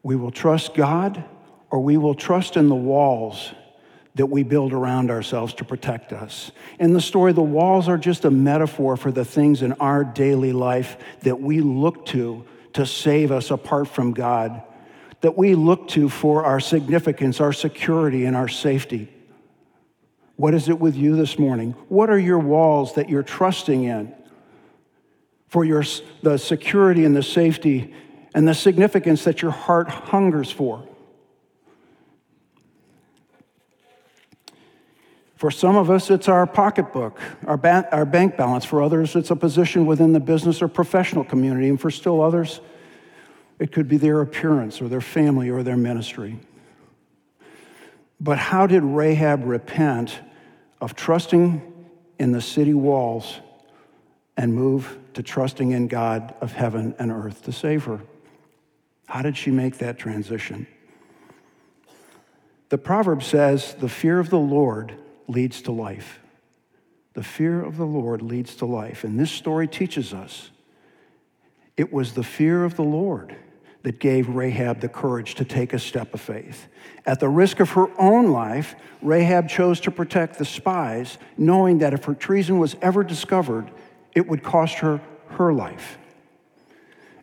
We 0.05 0.15
will 0.15 0.31
trust 0.31 0.73
God 0.73 1.25
or 1.69 1.81
we 1.81 1.97
will 1.97 2.15
trust 2.15 2.57
in 2.57 2.69
the 2.69 2.77
walls 2.77 3.51
that 4.15 4.27
we 4.27 4.45
build 4.45 4.73
around 4.73 5.11
ourselves 5.11 5.53
to 5.55 5.65
protect 5.65 6.13
us. 6.13 6.53
In 6.79 6.93
the 6.93 7.01
story, 7.01 7.33
the 7.33 7.41
walls 7.43 7.89
are 7.89 7.99
just 7.99 8.25
a 8.25 8.31
metaphor 8.31 8.97
for 8.97 9.11
the 9.11 9.25
things 9.25 9.63
in 9.63 9.73
our 9.73 10.05
daily 10.05 10.53
life 10.53 10.97
that 11.23 11.41
we 11.41 11.61
look 11.61 12.07
to 12.07 12.45
to 12.75 12.87
save 12.87 13.33
us 13.33 13.51
apart 13.51 13.89
from 13.89 14.13
God 14.13 14.63
that 15.21 15.37
we 15.37 15.55
look 15.55 15.89
to 15.89 16.09
for 16.09 16.45
our 16.45 16.61
significance, 16.61 17.41
our 17.41 17.53
security, 17.53 18.25
and 18.25 18.37
our 18.37 18.49
safety. 18.49 19.13
What 20.37 20.55
is 20.55 20.69
it 20.69 20.79
with 20.79 20.95
you 20.95 21.17
this 21.17 21.39
morning? 21.39 21.73
What 21.89 22.11
are 22.11 22.19
your 22.19 22.39
walls 22.39 22.95
that 22.95 23.09
you're 23.09 23.25
trusting 23.25 23.85
in 23.85 24.15
for 25.49 25.65
your, 25.65 25.83
the 26.23 26.39
security 26.39 27.05
and 27.05 27.17
the 27.17 27.23
safety 27.23 27.93
and 28.35 28.47
the 28.47 28.55
significance 28.55 29.25
that 29.25 29.43
your 29.43 29.51
heart 29.51 29.89
hungers 29.89 30.51
for? 30.51 30.87
For 35.35 35.53
some 35.53 35.77
of 35.77 35.89
us, 35.89 36.11
it's 36.11 36.29
our 36.29 36.47
pocketbook, 36.47 37.21
our, 37.47 37.57
ba- 37.57 37.89
our 37.93 38.05
bank 38.05 38.37
balance. 38.37 38.65
For 38.65 38.83
others, 38.83 39.15
it's 39.15 39.31
a 39.31 39.37
position 39.37 39.87
within 39.87 40.13
the 40.13 40.21
business 40.21 40.61
or 40.61 40.67
professional 40.67 41.23
community. 41.23 41.69
And 41.69 41.81
for 41.81 41.93
still 41.93 42.21
others, 42.21 42.61
it 43.59 43.73
could 43.73 43.89
be 43.89 43.97
their 43.97 44.21
appearance 44.21 44.81
or 44.81 44.89
their 44.89 45.01
family 45.01 45.51
or 45.51 45.63
their 45.63 45.77
ministry. 45.77 46.39
But 48.21 48.39
how 48.39 48.67
did 48.67 48.83
Rahab 48.83 49.45
repent 49.45 50.19
of 50.81 50.95
trusting 50.95 51.63
in 52.19 52.33
the 52.33 52.41
city 52.41 52.75
walls 52.75 53.39
and 54.37 54.55
move 54.55 54.99
to 55.15 55.23
trusting 55.23 55.73
in 55.73 55.89
God 55.89 56.35
of 56.41 56.53
heaven 56.53 56.95
and 56.99 57.11
earth 57.11 57.45
to 57.45 57.53
save 57.53 57.85
her? 57.85 58.01
How 59.07 59.23
did 59.23 59.37
she 59.37 59.51
make 59.51 59.79
that 59.79 59.99
transition? 59.99 60.67
The 62.69 62.79
proverb 62.79 63.23
says, 63.23 63.75
The 63.75 63.89
fear 63.89 64.19
of 64.19 64.31
the 64.31 64.39
Lord 64.39 64.95
leads 65.27 65.63
to 65.63 65.73
life. 65.73 66.21
The 67.15 67.23
fear 67.23 67.65
of 67.65 67.77
the 67.77 67.87
Lord 67.87 68.23
leads 68.23 68.55
to 68.57 68.67
life. 68.67 69.05
And 69.05 69.19
this 69.19 69.31
story 69.31 69.67
teaches 69.67 70.13
us 70.13 70.51
it 71.77 71.93
was 71.93 72.13
the 72.13 72.25
fear 72.25 72.65
of 72.65 72.77
the 72.77 72.85
Lord 72.85 73.35
that 73.83 74.01
gave 74.01 74.29
Rahab 74.29 74.81
the 74.81 74.89
courage 74.89 75.35
to 75.37 75.45
take 75.45 75.73
a 75.73 75.79
step 75.79 76.13
of 76.15 76.21
faith. 76.21 76.69
At 77.07 77.21
the 77.21 77.29
risk 77.29 77.61
of 77.61 77.71
her 77.71 77.89
own 77.99 78.33
life, 78.33 78.75
Rahab 79.03 79.49
chose 79.49 79.81
to 79.81 79.91
protect 79.91 80.39
the 80.39 80.45
spies, 80.45 81.19
knowing 81.37 81.79
that 81.79 81.95
if 81.95 82.05
her 82.05 82.15
treason 82.15 82.59
was 82.59 82.77
ever 82.83 83.05
discovered, 83.05 83.71
it 84.15 84.27
would 84.27 84.43
cost 84.43 84.79
her 84.79 85.01
her 85.31 85.53
life. 85.53 85.99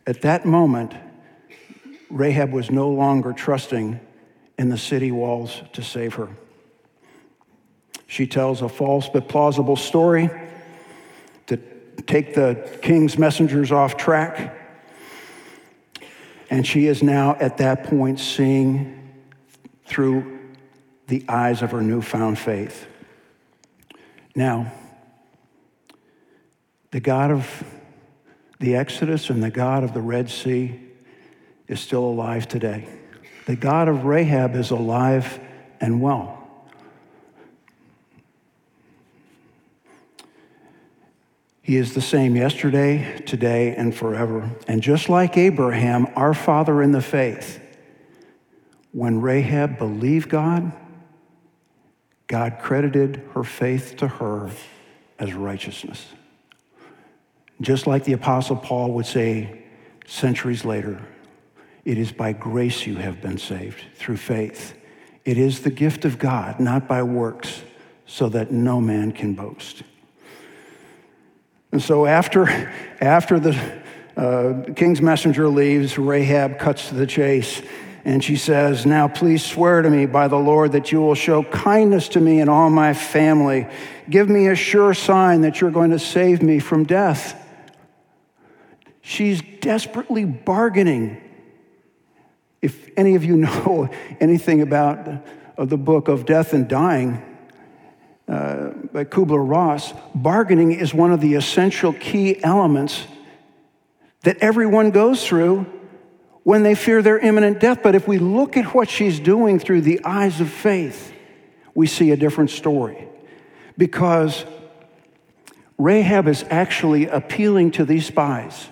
At 0.07 0.21
that 0.21 0.45
moment, 0.45 0.93
Rahab 2.09 2.51
was 2.51 2.69
no 2.71 2.89
longer 2.89 3.33
trusting 3.33 3.99
in 4.57 4.69
the 4.69 4.77
city 4.77 5.11
walls 5.11 5.61
to 5.73 5.81
save 5.81 6.13
her. 6.15 6.29
She 8.07 8.27
tells 8.27 8.61
a 8.61 8.69
false 8.69 9.09
but 9.09 9.27
plausible 9.27 9.75
story 9.75 10.29
to 11.47 11.57
take 12.05 12.35
the 12.35 12.69
king's 12.81 13.17
messengers 13.17 13.71
off 13.71 13.97
track 13.97 14.64
and 16.55 16.65
she 16.65 16.87
is 16.87 17.03
now 17.03 17.35
at 17.41 17.57
that 17.57 17.83
point 17.83 18.17
seeing 18.17 19.13
through 19.85 20.39
the 21.07 21.25
eyes 21.27 21.61
of 21.61 21.71
her 21.71 21.81
newfound 21.81 22.39
faith. 22.39 22.87
Now, 24.33 24.71
The 26.91 27.01
God 27.01 27.29
of 27.29 27.63
the 28.61 28.77
Exodus 28.77 29.29
and 29.29 29.43
the 29.43 29.51
God 29.51 29.83
of 29.83 29.93
the 29.93 29.99
Red 29.99 30.29
Sea 30.29 30.79
is 31.67 31.81
still 31.81 32.05
alive 32.05 32.47
today. 32.47 32.87
The 33.47 33.57
God 33.57 33.89
of 33.89 34.05
Rahab 34.05 34.55
is 34.55 34.71
alive 34.71 35.37
and 35.81 35.99
well. 35.99 36.44
He 41.65 41.77
is 41.77 41.95
the 41.95 42.01
same 42.01 42.35
yesterday, 42.35 43.23
today, 43.25 43.75
and 43.75 43.93
forever. 43.93 44.51
And 44.67 44.83
just 44.83 45.09
like 45.09 45.35
Abraham, 45.35 46.07
our 46.15 46.35
father 46.35 46.79
in 46.79 46.91
the 46.91 47.01
faith, 47.01 47.59
when 48.91 49.19
Rahab 49.19 49.79
believed 49.79 50.29
God, 50.29 50.71
God 52.27 52.59
credited 52.61 53.27
her 53.33 53.43
faith 53.43 53.95
to 53.97 54.07
her 54.07 54.51
as 55.17 55.33
righteousness. 55.33 56.05
Just 57.59 57.87
like 57.87 58.03
the 58.03 58.13
Apostle 58.13 58.57
Paul 58.57 58.91
would 58.91 59.07
say 59.07 59.63
centuries 60.05 60.65
later, 60.65 61.01
it 61.83 61.97
is 61.97 62.11
by 62.11 62.31
grace 62.31 62.85
you 62.85 62.97
have 62.97 63.23
been 63.23 63.39
saved 63.39 63.81
through 63.95 64.17
faith. 64.17 64.77
It 65.25 65.39
is 65.39 65.61
the 65.61 65.71
gift 65.71 66.05
of 66.05 66.19
God, 66.19 66.59
not 66.59 66.87
by 66.87 67.01
works, 67.01 67.63
so 68.05 68.29
that 68.29 68.51
no 68.51 68.79
man 68.79 69.11
can 69.13 69.33
boast. 69.33 69.81
And 71.75 71.83
so 71.83 72.05
after, 72.05 72.47
after 73.01 73.37
the 73.37 73.81
uh, 74.15 74.71
king's 74.77 75.01
messenger 75.01 75.49
leaves, 75.49 75.97
Rahab 75.97 76.57
cuts 76.57 76.87
to 76.87 76.95
the 76.95 77.05
chase. 77.05 77.61
And 78.05 78.23
she 78.23 78.37
says, 78.37 78.85
Now 78.85 79.09
please 79.09 79.43
swear 79.43 79.81
to 79.81 79.89
me 79.89 80.05
by 80.05 80.29
the 80.29 80.37
Lord 80.37 80.71
that 80.71 80.93
you 80.93 81.01
will 81.01 81.15
show 81.15 81.43
kindness 81.43 82.07
to 82.09 82.21
me 82.21 82.39
and 82.39 82.49
all 82.49 82.69
my 82.69 82.93
family. 82.93 83.67
Give 84.09 84.29
me 84.29 84.47
a 84.47 84.55
sure 84.55 84.93
sign 84.93 85.41
that 85.41 85.59
you're 85.59 85.69
going 85.69 85.91
to 85.91 85.99
save 85.99 86.41
me 86.41 86.59
from 86.59 86.85
death. 86.85 87.45
She's 89.01 89.41
desperately 89.59 90.23
bargaining. 90.23 91.21
If 92.61 92.89
any 92.95 93.15
of 93.15 93.25
you 93.25 93.35
know 93.35 93.89
anything 94.21 94.61
about 94.61 95.25
the 95.57 95.77
book 95.77 96.07
of 96.07 96.25
Death 96.25 96.53
and 96.53 96.69
Dying, 96.69 97.34
uh, 98.27 98.69
by 98.91 99.03
Kubler 99.03 99.47
Ross, 99.47 99.93
bargaining 100.15 100.71
is 100.71 100.93
one 100.93 101.11
of 101.11 101.21
the 101.21 101.35
essential 101.35 101.93
key 101.93 102.43
elements 102.43 103.05
that 104.23 104.37
everyone 104.39 104.89
goes 104.89 105.25
through 105.25 105.65
when 106.43 106.63
they 106.63 106.73
fear 106.73 107.01
their 107.01 107.19
imminent 107.19 107.59
death. 107.59 107.79
But 107.83 107.93
if 107.93 108.07
we 108.07 108.17
look 108.17 108.57
at 108.57 108.73
what 108.73 108.89
she's 108.89 109.19
doing 109.19 109.59
through 109.59 109.81
the 109.81 110.03
eyes 110.03 110.41
of 110.41 110.49
faith, 110.49 111.13
we 111.75 111.85
see 111.85 112.11
a 112.11 112.17
different 112.17 112.49
story. 112.49 113.07
Because 113.77 114.45
Rahab 115.77 116.27
is 116.27 116.43
actually 116.49 117.07
appealing 117.07 117.71
to 117.71 117.85
these 117.85 118.07
spies 118.07 118.69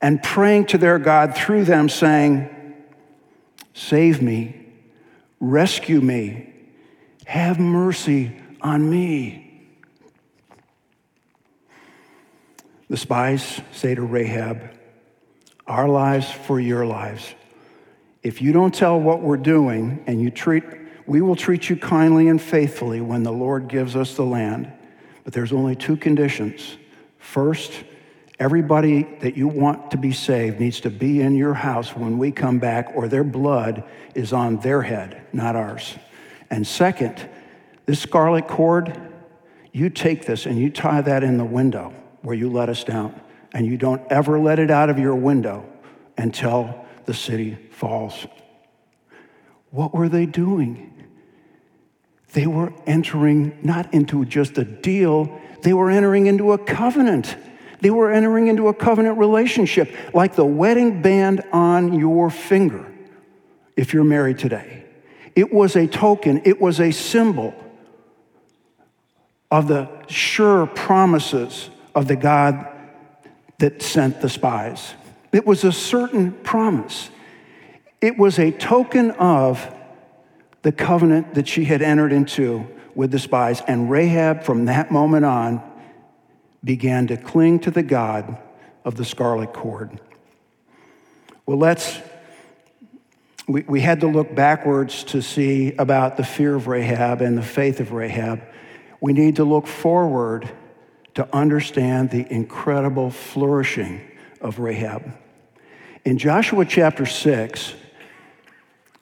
and 0.00 0.22
praying 0.22 0.66
to 0.66 0.78
their 0.78 0.98
God 0.98 1.36
through 1.36 1.66
them, 1.66 1.88
saying, 1.88 2.48
Save 3.74 4.22
me, 4.22 4.66
rescue 5.38 6.00
me, 6.00 6.52
have 7.26 7.60
mercy 7.60 8.39
on 8.62 8.88
me. 8.88 9.46
The 12.88 12.96
spies 12.96 13.60
say 13.72 13.94
to 13.94 14.02
Rahab, 14.02 14.70
Our 15.66 15.88
lives 15.88 16.30
for 16.30 16.58
your 16.58 16.84
lives. 16.84 17.34
If 18.22 18.42
you 18.42 18.52
don't 18.52 18.74
tell 18.74 19.00
what 19.00 19.22
we're 19.22 19.36
doing 19.36 20.02
and 20.06 20.20
you 20.20 20.30
treat, 20.30 20.64
we 21.06 21.20
will 21.20 21.36
treat 21.36 21.70
you 21.70 21.76
kindly 21.76 22.28
and 22.28 22.40
faithfully 22.40 23.00
when 23.00 23.22
the 23.22 23.32
Lord 23.32 23.68
gives 23.68 23.96
us 23.96 24.14
the 24.14 24.24
land. 24.24 24.70
But 25.24 25.32
there's 25.32 25.52
only 25.52 25.76
two 25.76 25.96
conditions. 25.96 26.76
First, 27.18 27.72
everybody 28.38 29.04
that 29.20 29.36
you 29.36 29.48
want 29.48 29.92
to 29.92 29.96
be 29.96 30.12
saved 30.12 30.60
needs 30.60 30.80
to 30.80 30.90
be 30.90 31.20
in 31.20 31.36
your 31.36 31.54
house 31.54 31.94
when 31.94 32.18
we 32.18 32.32
come 32.32 32.58
back, 32.58 32.92
or 32.94 33.06
their 33.06 33.24
blood 33.24 33.84
is 34.14 34.32
on 34.32 34.58
their 34.58 34.82
head, 34.82 35.22
not 35.32 35.56
ours. 35.56 35.94
And 36.50 36.66
second, 36.66 37.28
this 37.90 37.98
scarlet 37.98 38.46
cord, 38.46 38.96
you 39.72 39.90
take 39.90 40.24
this 40.24 40.46
and 40.46 40.56
you 40.56 40.70
tie 40.70 41.00
that 41.00 41.24
in 41.24 41.38
the 41.38 41.44
window 41.44 41.92
where 42.22 42.36
you 42.36 42.48
let 42.48 42.68
us 42.68 42.84
down. 42.84 43.20
And 43.52 43.66
you 43.66 43.76
don't 43.76 44.00
ever 44.12 44.38
let 44.38 44.60
it 44.60 44.70
out 44.70 44.90
of 44.90 44.98
your 45.00 45.16
window 45.16 45.68
until 46.16 46.86
the 47.06 47.14
city 47.14 47.58
falls. 47.72 48.28
What 49.70 49.92
were 49.92 50.08
they 50.08 50.24
doing? 50.24 51.04
They 52.32 52.46
were 52.46 52.72
entering 52.86 53.58
not 53.64 53.92
into 53.92 54.24
just 54.24 54.56
a 54.56 54.64
deal, 54.64 55.40
they 55.62 55.72
were 55.72 55.90
entering 55.90 56.26
into 56.26 56.52
a 56.52 56.58
covenant. 56.58 57.36
They 57.80 57.90
were 57.90 58.12
entering 58.12 58.46
into 58.46 58.68
a 58.68 58.74
covenant 58.74 59.18
relationship, 59.18 59.92
like 60.14 60.36
the 60.36 60.44
wedding 60.44 61.02
band 61.02 61.42
on 61.50 61.98
your 61.98 62.30
finger, 62.30 62.86
if 63.74 63.92
you're 63.92 64.04
married 64.04 64.38
today. 64.38 64.84
It 65.34 65.52
was 65.52 65.74
a 65.74 65.88
token, 65.88 66.42
it 66.44 66.60
was 66.60 66.78
a 66.78 66.92
symbol 66.92 67.52
of 69.50 69.68
the 69.68 69.88
sure 70.08 70.66
promises 70.66 71.70
of 71.94 72.06
the 72.06 72.16
God 72.16 72.66
that 73.58 73.82
sent 73.82 74.20
the 74.20 74.28
spies. 74.28 74.94
It 75.32 75.46
was 75.46 75.64
a 75.64 75.72
certain 75.72 76.32
promise. 76.32 77.10
It 78.00 78.16
was 78.16 78.38
a 78.38 78.50
token 78.50 79.10
of 79.12 79.74
the 80.62 80.72
covenant 80.72 81.34
that 81.34 81.48
she 81.48 81.64
had 81.64 81.82
entered 81.82 82.12
into 82.12 82.66
with 82.94 83.10
the 83.10 83.18
spies. 83.18 83.62
And 83.66 83.90
Rahab, 83.90 84.44
from 84.44 84.66
that 84.66 84.90
moment 84.90 85.24
on, 85.24 85.62
began 86.62 87.06
to 87.08 87.16
cling 87.16 87.60
to 87.60 87.70
the 87.70 87.82
God 87.82 88.38
of 88.84 88.96
the 88.96 89.04
scarlet 89.04 89.52
cord. 89.52 90.00
Well, 91.46 91.58
let's 91.58 92.00
we, 93.50 93.62
we 93.62 93.80
had 93.80 94.00
to 94.00 94.06
look 94.06 94.32
backwards 94.34 95.02
to 95.04 95.20
see 95.20 95.74
about 95.76 96.16
the 96.16 96.24
fear 96.24 96.54
of 96.54 96.68
Rahab 96.68 97.20
and 97.20 97.36
the 97.36 97.42
faith 97.42 97.80
of 97.80 97.90
Rahab. 97.90 98.42
We 99.00 99.12
need 99.12 99.36
to 99.36 99.44
look 99.44 99.66
forward 99.66 100.48
to 101.14 101.28
understand 101.34 102.10
the 102.10 102.30
incredible 102.32 103.10
flourishing 103.10 104.00
of 104.40 104.58
Rahab. 104.58 105.12
In 106.04 106.18
Joshua 106.18 106.64
chapter 106.64 107.06
6, 107.06 107.74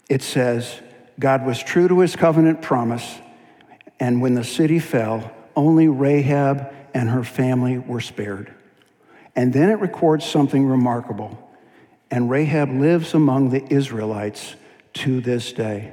it 0.09 0.23
says, 0.23 0.81
God 1.19 1.45
was 1.45 1.63
true 1.63 1.89
to 1.89 2.01
his 2.01 2.17
covenant 2.17 2.63
promise, 2.63 3.19
and 4.01 4.23
when 4.23 4.35
the 4.35 4.45
city 4.45 4.79
fell, 4.79 5.33
only 5.57 5.89
Rahab 5.89 6.73
and 6.95 7.11
her 7.11 7.25
family 7.25 7.79
were 7.79 8.01
spared. 8.01 8.53
And 9.37 9.53
then 9.53 9.69
it 9.71 9.81
records 9.81 10.25
something 10.25 10.67
remarkable 10.67 11.49
and 12.11 12.31
Rahab 12.31 12.71
lives 12.71 13.15
among 13.15 13.51
the 13.51 13.65
Israelites 13.73 14.57
to 14.95 15.21
this 15.21 15.53
day. 15.53 15.93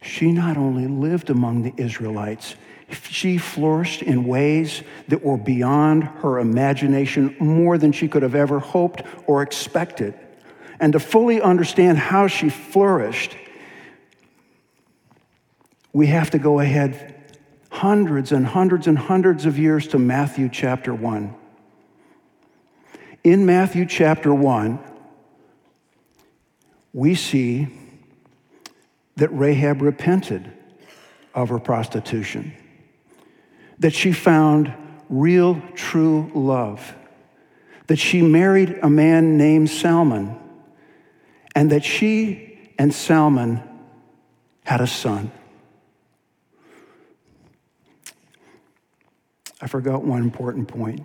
She 0.00 0.32
not 0.32 0.56
only 0.56 0.86
lived 0.86 1.30
among 1.30 1.62
the 1.62 1.74
Israelites, 1.76 2.56
she 2.90 3.38
flourished 3.38 4.02
in 4.02 4.24
ways 4.24 4.82
that 5.08 5.22
were 5.22 5.36
beyond 5.36 6.04
her 6.04 6.38
imagination, 6.38 7.36
more 7.38 7.78
than 7.78 7.92
she 7.92 8.08
could 8.08 8.22
have 8.22 8.34
ever 8.34 8.58
hoped 8.58 9.02
or 9.26 9.42
expected. 9.42 10.14
And 10.80 10.92
to 10.92 11.00
fully 11.00 11.40
understand 11.40 11.98
how 11.98 12.28
she 12.28 12.48
flourished, 12.48 13.36
we 15.92 16.06
have 16.06 16.30
to 16.30 16.38
go 16.38 16.60
ahead 16.60 17.14
hundreds 17.70 18.32
and 18.32 18.46
hundreds 18.46 18.86
and 18.86 18.98
hundreds 18.98 19.46
of 19.46 19.58
years 19.58 19.88
to 19.88 19.98
Matthew 19.98 20.48
chapter 20.48 20.94
1. 20.94 21.34
In 23.24 23.46
Matthew 23.46 23.84
chapter 23.84 24.32
1, 24.32 24.78
we 26.92 27.14
see 27.14 27.68
that 29.16 29.28
Rahab 29.28 29.82
repented 29.82 30.52
of 31.34 31.50
her 31.50 31.58
prostitution, 31.58 32.54
that 33.80 33.92
she 33.92 34.12
found 34.12 34.72
real, 35.08 35.60
true 35.74 36.30
love, 36.34 36.94
that 37.86 37.98
she 37.98 38.22
married 38.22 38.78
a 38.82 38.90
man 38.90 39.36
named 39.36 39.70
Salmon, 39.70 40.36
and 41.54 41.70
that 41.70 41.84
she 41.84 42.72
and 42.78 42.92
Salmon 42.92 43.62
had 44.64 44.80
a 44.80 44.86
son. 44.86 45.30
I 49.60 49.66
forgot 49.66 50.04
one 50.04 50.22
important 50.22 50.68
point 50.68 51.04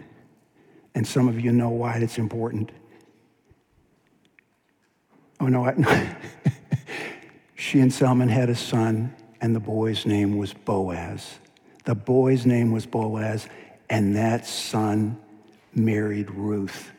and 0.96 1.08
some 1.08 1.28
of 1.28 1.40
you 1.40 1.52
know 1.52 1.70
why 1.70 1.98
it's 1.98 2.18
important. 2.18 2.72
Oh, 5.40 5.48
no, 5.48 5.66
I, 5.66 6.16
she 7.56 7.80
and 7.80 7.92
Salmon 7.92 8.30
had 8.30 8.50
a 8.50 8.56
son, 8.56 9.16
and 9.42 9.56
the 9.56 9.60
boy's 9.60 10.06
name 10.06 10.38
was 10.38 10.54
Boaz. 10.54 11.40
The 11.84 11.96
boy's 11.96 12.46
name 12.46 12.72
was 12.72 12.86
Boaz, 12.86 13.48
and 13.90 14.16
that 14.16 14.46
son 14.46 15.18
married 15.74 16.32
Ruth, 16.32 16.92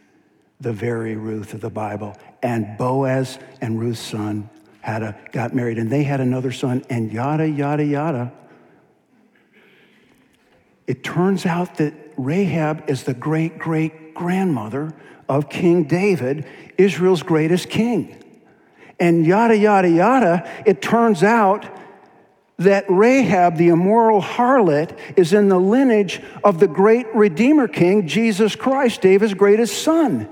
the 0.61 0.73
very 0.73 1.16
Ruth 1.16 1.55
of 1.55 1.61
the 1.61 1.70
Bible. 1.70 2.16
And 2.42 2.77
Boaz 2.77 3.38
and 3.61 3.81
Ruth's 3.81 4.01
son 4.01 4.51
had 4.81 5.03
a, 5.03 5.16
got 5.33 5.55
married, 5.55 5.79
and 5.79 5.90
they 5.90 6.03
had 6.03 6.20
another 6.20 6.53
son, 6.53 6.85
and 6.90 7.11
yada, 7.11 7.49
yada, 7.49 7.85
yada. 7.85 8.33
It 10.87 11.03
turns 11.03 11.47
out 11.47 11.77
that 11.77 11.94
Rahab 12.18 12.88
is 12.88 13.05
the 13.05 13.14
great 13.14 13.59
great 13.59 14.14
grandmother 14.14 14.92
of 15.29 15.49
King 15.49 15.85
David, 15.85 16.47
Israel's 16.77 17.23
greatest 17.23 17.70
king. 17.70 18.23
And 19.01 19.27
yada, 19.27 19.57
yada, 19.57 19.88
yada, 19.88 20.49
it 20.66 20.81
turns 20.83 21.23
out 21.23 21.66
that 22.64 22.85
Rahab, 22.88 23.57
the 23.57 23.68
immoral 23.68 24.20
harlot, 24.20 24.96
is 25.16 25.33
in 25.33 25.48
the 25.48 25.59
lineage 25.59 26.20
of 26.42 26.61
the 26.61 26.68
great 26.68 27.07
Redeemer 27.14 27.68
King, 27.68 28.07
Jesus 28.07 28.57
Christ, 28.57 29.00
David's 29.00 29.35
greatest 29.35 29.83
son. 29.83 30.29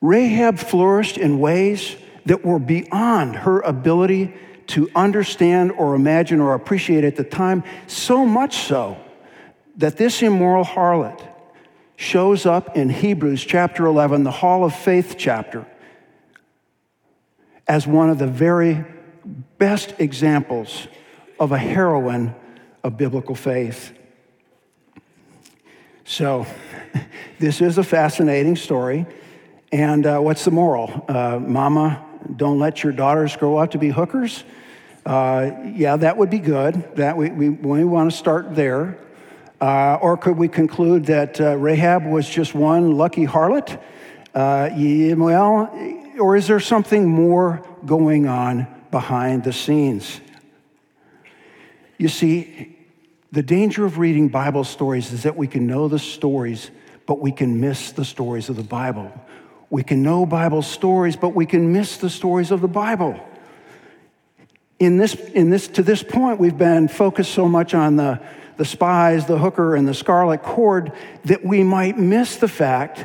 Rahab 0.00 0.58
flourished 0.58 1.18
in 1.18 1.38
ways 1.38 1.96
that 2.26 2.44
were 2.44 2.58
beyond 2.58 3.36
her 3.36 3.60
ability 3.60 4.34
to 4.68 4.88
understand 4.94 5.72
or 5.72 5.94
imagine 5.94 6.40
or 6.40 6.54
appreciate 6.54 7.04
at 7.04 7.16
the 7.16 7.24
time, 7.24 7.62
so 7.86 8.24
much 8.24 8.58
so 8.58 8.96
that 9.76 9.96
this 9.96 10.22
immoral 10.22 10.64
harlot 10.64 11.20
shows 11.96 12.46
up 12.46 12.76
in 12.76 12.88
Hebrews 12.88 13.44
chapter 13.44 13.86
11, 13.86 14.24
the 14.24 14.30
Hall 14.30 14.64
of 14.64 14.74
Faith 14.74 15.16
chapter, 15.18 15.66
as 17.66 17.86
one 17.86 18.10
of 18.10 18.18
the 18.18 18.26
very 18.26 18.84
best 19.58 19.94
examples 19.98 20.88
of 21.38 21.52
a 21.52 21.58
heroine 21.58 22.34
of 22.82 22.96
biblical 22.96 23.34
faith. 23.34 23.92
So, 26.04 26.46
this 27.38 27.60
is 27.60 27.78
a 27.78 27.82
fascinating 27.82 28.56
story. 28.56 29.06
And 29.72 30.06
uh, 30.06 30.20
what's 30.20 30.44
the 30.44 30.50
moral? 30.50 31.04
Uh, 31.08 31.38
mama, 31.40 32.04
don't 32.36 32.58
let 32.58 32.84
your 32.84 32.92
daughters 32.92 33.36
grow 33.36 33.56
up 33.56 33.72
to 33.72 33.78
be 33.78 33.88
hookers. 33.88 34.44
Uh, 35.04 35.50
yeah, 35.74 35.96
that 35.96 36.16
would 36.16 36.30
be 36.30 36.38
good. 36.38 36.96
That 36.96 37.16
we, 37.16 37.30
we, 37.30 37.48
we 37.48 37.84
want 37.84 38.10
to 38.10 38.16
start 38.16 38.54
there. 38.54 38.98
Uh, 39.60 39.98
or 40.00 40.16
could 40.16 40.36
we 40.36 40.48
conclude 40.48 41.06
that 41.06 41.40
uh, 41.40 41.56
Rahab 41.56 42.06
was 42.06 42.28
just 42.28 42.54
one 42.54 42.96
lucky 42.96 43.26
harlot? 43.26 43.80
Uh, 44.34 44.70
yeah, 44.76 45.14
well, 45.14 45.72
or 46.18 46.36
is 46.36 46.46
there 46.46 46.60
something 46.60 47.08
more 47.08 47.66
going 47.86 48.26
on 48.26 48.73
behind 48.94 49.42
the 49.42 49.52
scenes? 49.52 50.20
You 51.98 52.08
see, 52.08 52.78
the 53.32 53.42
danger 53.42 53.84
of 53.84 53.98
reading 53.98 54.28
Bible 54.28 54.62
stories 54.62 55.12
is 55.12 55.24
that 55.24 55.36
we 55.36 55.48
can 55.48 55.66
know 55.66 55.88
the 55.88 55.98
stories, 55.98 56.70
but 57.04 57.18
we 57.18 57.32
can 57.32 57.60
miss 57.60 57.90
the 57.90 58.04
stories 58.04 58.48
of 58.48 58.54
the 58.54 58.62
Bible. 58.62 59.12
We 59.68 59.82
can 59.82 60.04
know 60.04 60.26
Bible 60.26 60.62
stories, 60.62 61.16
but 61.16 61.30
we 61.30 61.44
can 61.44 61.72
miss 61.72 61.96
the 61.96 62.08
stories 62.08 62.52
of 62.52 62.60
the 62.60 62.68
Bible. 62.68 63.18
In 64.78 64.96
this, 64.96 65.14
in 65.14 65.50
this, 65.50 65.66
to 65.68 65.82
this 65.82 66.04
point, 66.04 66.38
we've 66.38 66.56
been 66.56 66.86
focused 66.86 67.32
so 67.32 67.48
much 67.48 67.74
on 67.74 67.96
the 67.96 68.20
the 68.56 68.64
spies, 68.64 69.26
the 69.26 69.38
hooker, 69.38 69.74
and 69.74 69.88
the 69.88 69.94
scarlet 69.94 70.42
cord, 70.44 70.92
that 71.24 71.44
we 71.44 71.64
might 71.64 71.98
miss 71.98 72.36
the 72.36 72.46
fact 72.46 73.04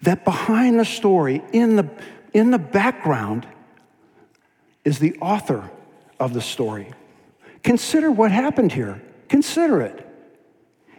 that 0.00 0.24
behind 0.24 0.80
the 0.80 0.84
story, 0.84 1.42
in 1.52 1.76
the, 1.76 1.88
in 2.32 2.50
the 2.50 2.58
background, 2.58 3.46
is 4.84 4.98
the 4.98 5.16
author 5.20 5.70
of 6.18 6.34
the 6.34 6.40
story. 6.40 6.92
Consider 7.62 8.10
what 8.10 8.30
happened 8.30 8.72
here. 8.72 9.02
Consider 9.28 9.80
it. 9.80 10.08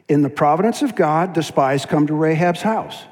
In 0.07 0.21
the 0.21 0.29
providence 0.29 0.81
of 0.81 0.95
God, 0.95 1.33
the 1.33 1.43
spies 1.43 1.85
come 1.85 2.07
to 2.07 2.13
Rahab's 2.13 2.61
house 2.61 3.03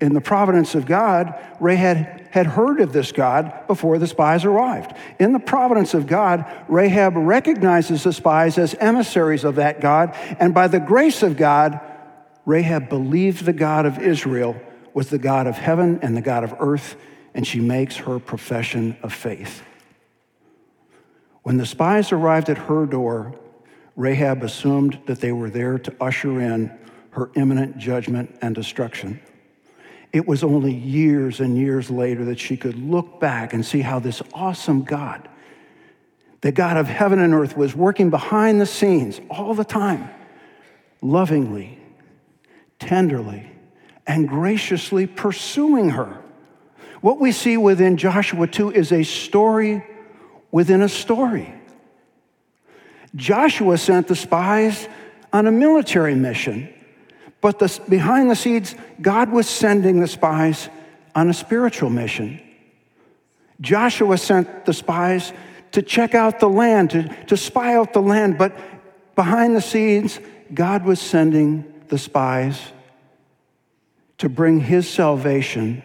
in 0.00 0.14
the 0.14 0.20
providence 0.20 0.74
of 0.74 0.86
God, 0.86 1.34
Rahab 1.60 2.30
had 2.30 2.46
heard 2.46 2.80
of 2.80 2.92
this 2.92 3.10
God 3.10 3.66
before 3.66 3.98
the 3.98 4.06
spies 4.06 4.44
arrived. 4.44 4.94
In 5.18 5.32
the 5.32 5.40
providence 5.40 5.92
of 5.94 6.06
God, 6.06 6.44
Rahab 6.68 7.14
recognizes 7.16 8.04
the 8.04 8.12
spies 8.12 8.58
as 8.58 8.74
emissaries 8.74 9.44
of 9.44 9.56
that 9.56 9.80
God, 9.80 10.14
and 10.38 10.54
by 10.54 10.68
the 10.68 10.78
grace 10.78 11.22
of 11.22 11.36
God, 11.36 11.80
Rahab 12.46 12.88
believed 12.88 13.44
the 13.44 13.52
God 13.52 13.86
of 13.86 13.98
Israel 13.98 14.60
was 14.94 15.10
the 15.10 15.18
God 15.18 15.46
of 15.46 15.56
heaven 15.56 15.98
and 16.02 16.16
the 16.16 16.22
God 16.22 16.44
of 16.44 16.54
earth, 16.60 16.96
and 17.34 17.46
she 17.46 17.60
makes 17.60 17.96
her 17.96 18.18
profession 18.18 18.96
of 19.02 19.12
faith. 19.12 19.62
When 21.48 21.56
the 21.56 21.64
spies 21.64 22.12
arrived 22.12 22.50
at 22.50 22.58
her 22.58 22.84
door, 22.84 23.34
Rahab 23.96 24.42
assumed 24.42 25.00
that 25.06 25.22
they 25.22 25.32
were 25.32 25.48
there 25.48 25.78
to 25.78 25.94
usher 25.98 26.42
in 26.42 26.70
her 27.12 27.30
imminent 27.36 27.78
judgment 27.78 28.36
and 28.42 28.54
destruction. 28.54 29.18
It 30.12 30.28
was 30.28 30.44
only 30.44 30.74
years 30.74 31.40
and 31.40 31.56
years 31.56 31.90
later 31.90 32.26
that 32.26 32.38
she 32.38 32.58
could 32.58 32.78
look 32.78 33.18
back 33.18 33.54
and 33.54 33.64
see 33.64 33.80
how 33.80 33.98
this 33.98 34.20
awesome 34.34 34.82
God, 34.82 35.26
the 36.42 36.52
God 36.52 36.76
of 36.76 36.86
heaven 36.86 37.18
and 37.18 37.32
earth, 37.32 37.56
was 37.56 37.74
working 37.74 38.10
behind 38.10 38.60
the 38.60 38.66
scenes 38.66 39.18
all 39.30 39.54
the 39.54 39.64
time, 39.64 40.10
lovingly, 41.00 41.78
tenderly, 42.78 43.50
and 44.06 44.28
graciously 44.28 45.06
pursuing 45.06 45.88
her. 45.88 46.22
What 47.00 47.18
we 47.18 47.32
see 47.32 47.56
within 47.56 47.96
Joshua 47.96 48.46
2 48.46 48.72
is 48.72 48.92
a 48.92 49.02
story 49.02 49.82
within 50.50 50.82
a 50.82 50.88
story. 50.88 51.52
Joshua 53.14 53.78
sent 53.78 54.08
the 54.08 54.16
spies 54.16 54.88
on 55.32 55.46
a 55.46 55.52
military 55.52 56.14
mission 56.14 56.72
but 57.40 57.58
the, 57.58 57.80
behind 57.88 58.30
the 58.30 58.36
scenes, 58.36 58.74
God 59.00 59.30
was 59.30 59.48
sending 59.48 60.00
the 60.00 60.08
spies 60.08 60.68
on 61.14 61.28
a 61.28 61.34
spiritual 61.34 61.90
mission. 61.90 62.40
Joshua 63.60 64.18
sent 64.18 64.64
the 64.64 64.72
spies 64.72 65.32
to 65.72 65.82
check 65.82 66.14
out 66.14 66.40
the 66.40 66.48
land, 66.48 66.90
to, 66.90 67.08
to 67.26 67.36
spy 67.36 67.74
out 67.74 67.92
the 67.92 68.02
land, 68.02 68.38
but 68.38 68.56
behind 69.14 69.54
the 69.54 69.60
scenes, 69.60 70.18
God 70.52 70.84
was 70.84 71.00
sending 71.00 71.64
the 71.88 71.98
spies 71.98 72.60
to 74.18 74.28
bring 74.28 74.60
his 74.60 74.88
salvation 74.88 75.82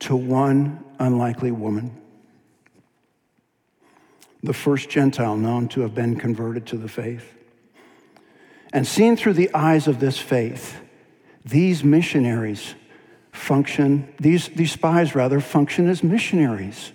to 0.00 0.16
one 0.16 0.84
unlikely 0.98 1.52
woman. 1.52 1.96
The 4.42 4.52
first 4.52 4.88
Gentile 4.88 5.36
known 5.36 5.68
to 5.68 5.80
have 5.80 5.94
been 5.94 6.16
converted 6.16 6.66
to 6.66 6.76
the 6.76 6.88
faith. 6.88 7.34
And 8.72 8.86
seen 8.86 9.16
through 9.16 9.32
the 9.34 9.52
eyes 9.54 9.88
of 9.88 9.98
this 9.98 10.18
faith, 10.18 10.76
these 11.44 11.82
missionaries 11.82 12.74
function, 13.32 14.12
these, 14.20 14.48
these 14.48 14.72
spies 14.72 15.14
rather, 15.14 15.40
function 15.40 15.88
as 15.88 16.02
missionaries, 16.02 16.92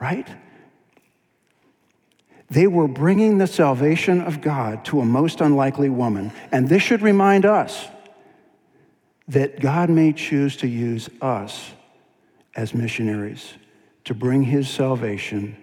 right? 0.00 0.28
They 2.50 2.66
were 2.66 2.88
bringing 2.88 3.38
the 3.38 3.46
salvation 3.46 4.20
of 4.20 4.40
God 4.40 4.84
to 4.86 5.00
a 5.00 5.04
most 5.04 5.40
unlikely 5.40 5.90
woman. 5.90 6.32
And 6.50 6.68
this 6.68 6.82
should 6.82 7.02
remind 7.02 7.44
us 7.44 7.86
that 9.28 9.60
God 9.60 9.90
may 9.90 10.12
choose 10.12 10.56
to 10.58 10.66
use 10.66 11.10
us 11.20 11.72
as 12.56 12.74
missionaries 12.74 13.52
to 14.04 14.14
bring 14.14 14.42
his 14.42 14.68
salvation 14.68 15.56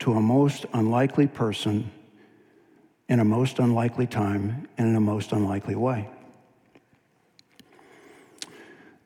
to 0.00 0.14
a 0.14 0.20
most 0.20 0.66
unlikely 0.72 1.26
person 1.26 1.90
in 3.08 3.20
a 3.20 3.24
most 3.24 3.58
unlikely 3.58 4.06
time 4.06 4.68
and 4.78 4.88
in 4.88 4.96
a 4.96 5.00
most 5.00 5.32
unlikely 5.32 5.74
way. 5.74 6.08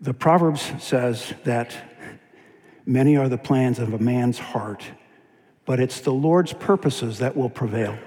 The 0.01 0.15
Proverbs 0.15 0.73
says 0.79 1.33
that 1.45 1.75
many 2.85 3.17
are 3.17 3.29
the 3.29 3.39
plans 3.39 3.79
of 3.79 3.95
a 3.95 3.99
man's 3.99 4.39
heart, 4.39 4.85
but 5.65 5.81
it's 5.81 6.01
the 6.01 6.13
Lord's 6.13 6.53
purposes 6.53 7.19
that 7.19 7.37
will 7.37 7.49
prevail. 7.49 7.99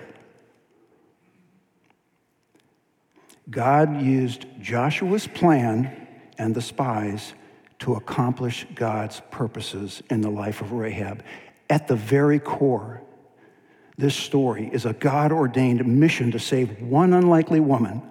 God 3.49 4.01
used 4.01 4.45
Joshua's 4.61 5.25
plan 5.25 6.07
and 6.37 6.53
the 6.53 6.61
spies 6.61 7.33
to 7.79 7.95
accomplish 7.95 8.67
God's 8.75 9.21
purposes 9.31 10.03
in 10.09 10.21
the 10.21 10.29
life 10.29 10.61
of 10.61 10.71
Rahab. 10.71 11.23
At 11.69 11.87
the 11.87 11.95
very 11.95 12.39
core, 12.39 13.01
this 13.97 14.15
story 14.15 14.69
is 14.71 14.85
a 14.85 14.93
God 14.93 15.31
ordained 15.31 15.85
mission 15.85 16.31
to 16.31 16.39
save 16.39 16.81
one 16.81 17.13
unlikely 17.13 17.59
woman. 17.59 18.01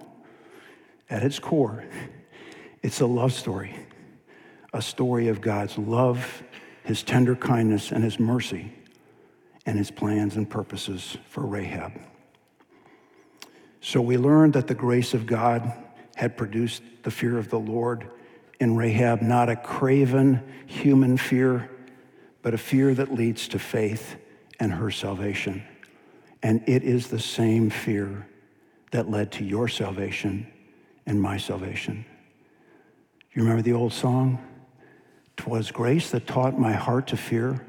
At 1.09 1.23
its 1.23 1.39
core, 1.39 1.85
it's 2.83 2.99
a 2.99 3.05
love 3.05 3.33
story, 3.33 3.75
a 4.73 4.81
story 4.81 5.29
of 5.29 5.41
God's 5.41 5.77
love, 5.77 6.43
his 6.83 7.03
tender 7.03 7.35
kindness, 7.35 7.91
and 7.91 8.03
his 8.03 8.19
mercy, 8.19 8.73
and 9.65 9.77
his 9.77 9.89
plans 9.89 10.35
and 10.35 10.49
purposes 10.49 11.17
for 11.29 11.45
Rahab. 11.45 11.93
So 13.79 14.01
we 14.01 14.17
learned 14.17 14.53
that 14.53 14.67
the 14.67 14.75
grace 14.75 15.13
of 15.13 15.25
God 15.25 15.71
had 16.15 16.35
produced 16.35 16.83
the 17.03 17.11
fear 17.11 17.37
of 17.37 17.49
the 17.49 17.59
Lord 17.59 18.09
in 18.59 18.75
Rahab, 18.75 19.21
not 19.21 19.49
a 19.49 19.55
craven 19.55 20.43
human 20.65 21.15
fear, 21.15 21.69
but 22.47 22.53
a 22.53 22.57
fear 22.57 22.93
that 22.93 23.13
leads 23.13 23.49
to 23.49 23.59
faith 23.59 24.15
and 24.57 24.71
her 24.71 24.89
salvation. 24.89 25.61
And 26.41 26.63
it 26.65 26.81
is 26.81 27.09
the 27.09 27.19
same 27.19 27.69
fear 27.69 28.25
that 28.91 29.09
led 29.09 29.33
to 29.33 29.43
your 29.43 29.67
salvation 29.67 30.47
and 31.05 31.21
my 31.21 31.35
salvation. 31.35 32.05
You 33.33 33.41
remember 33.41 33.63
the 33.63 33.73
old 33.73 33.91
song? 33.91 34.41
Twas 35.35 35.71
grace 35.71 36.11
that 36.11 36.25
taught 36.25 36.57
my 36.57 36.71
heart 36.71 37.07
to 37.07 37.17
fear, 37.17 37.65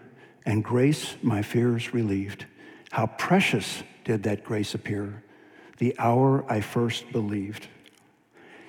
and 0.46 0.62
grace 0.62 1.16
my 1.22 1.42
fears 1.42 1.92
relieved. 1.92 2.46
How 2.92 3.06
precious 3.06 3.82
did 4.04 4.22
that 4.22 4.44
grace 4.44 4.74
appear! 4.74 5.24
the 5.78 5.96
hour 5.98 6.44
I 6.48 6.60
first 6.60 7.10
believed. 7.10 7.66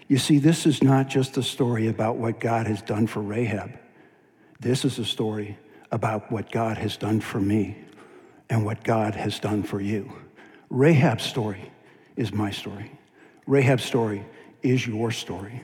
You 0.08 0.18
see, 0.18 0.40
this 0.40 0.66
is 0.66 0.82
not 0.82 1.08
just 1.08 1.38
a 1.38 1.44
story 1.44 1.88
about 1.88 2.16
what 2.16 2.40
God 2.40 2.66
has 2.66 2.82
done 2.82 3.06
for 3.06 3.22
Rahab. 3.22 3.78
This 4.60 4.84
is 4.84 4.98
a 4.98 5.06
story 5.06 5.60
about 5.92 6.32
what 6.32 6.52
God 6.52 6.78
has 6.78 6.98
done 6.98 7.20
for 7.20 7.40
me 7.40 7.78
and 8.50 8.66
what 8.66 8.84
God 8.84 9.16
has 9.16 9.40
done 9.40 9.64
for 9.64 9.82
you. 9.82 10.12
Rahab's 10.70 11.24
story 11.24 11.72
is 12.16 12.32
my 12.32 12.52
story. 12.52 12.92
Rahab's 13.48 13.84
story 13.84 14.26
is 14.62 14.86
your 14.86 15.12
story. 15.12 15.64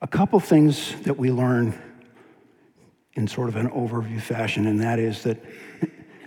A 0.00 0.06
couple 0.06 0.38
things 0.38 0.94
that 1.02 1.16
we 1.16 1.30
learn 1.30 1.76
in 3.14 3.26
sort 3.26 3.48
of 3.48 3.56
an 3.56 3.70
overview 3.70 4.20
fashion, 4.20 4.66
and 4.66 4.80
that 4.80 4.98
is 4.98 5.22
that 5.22 5.38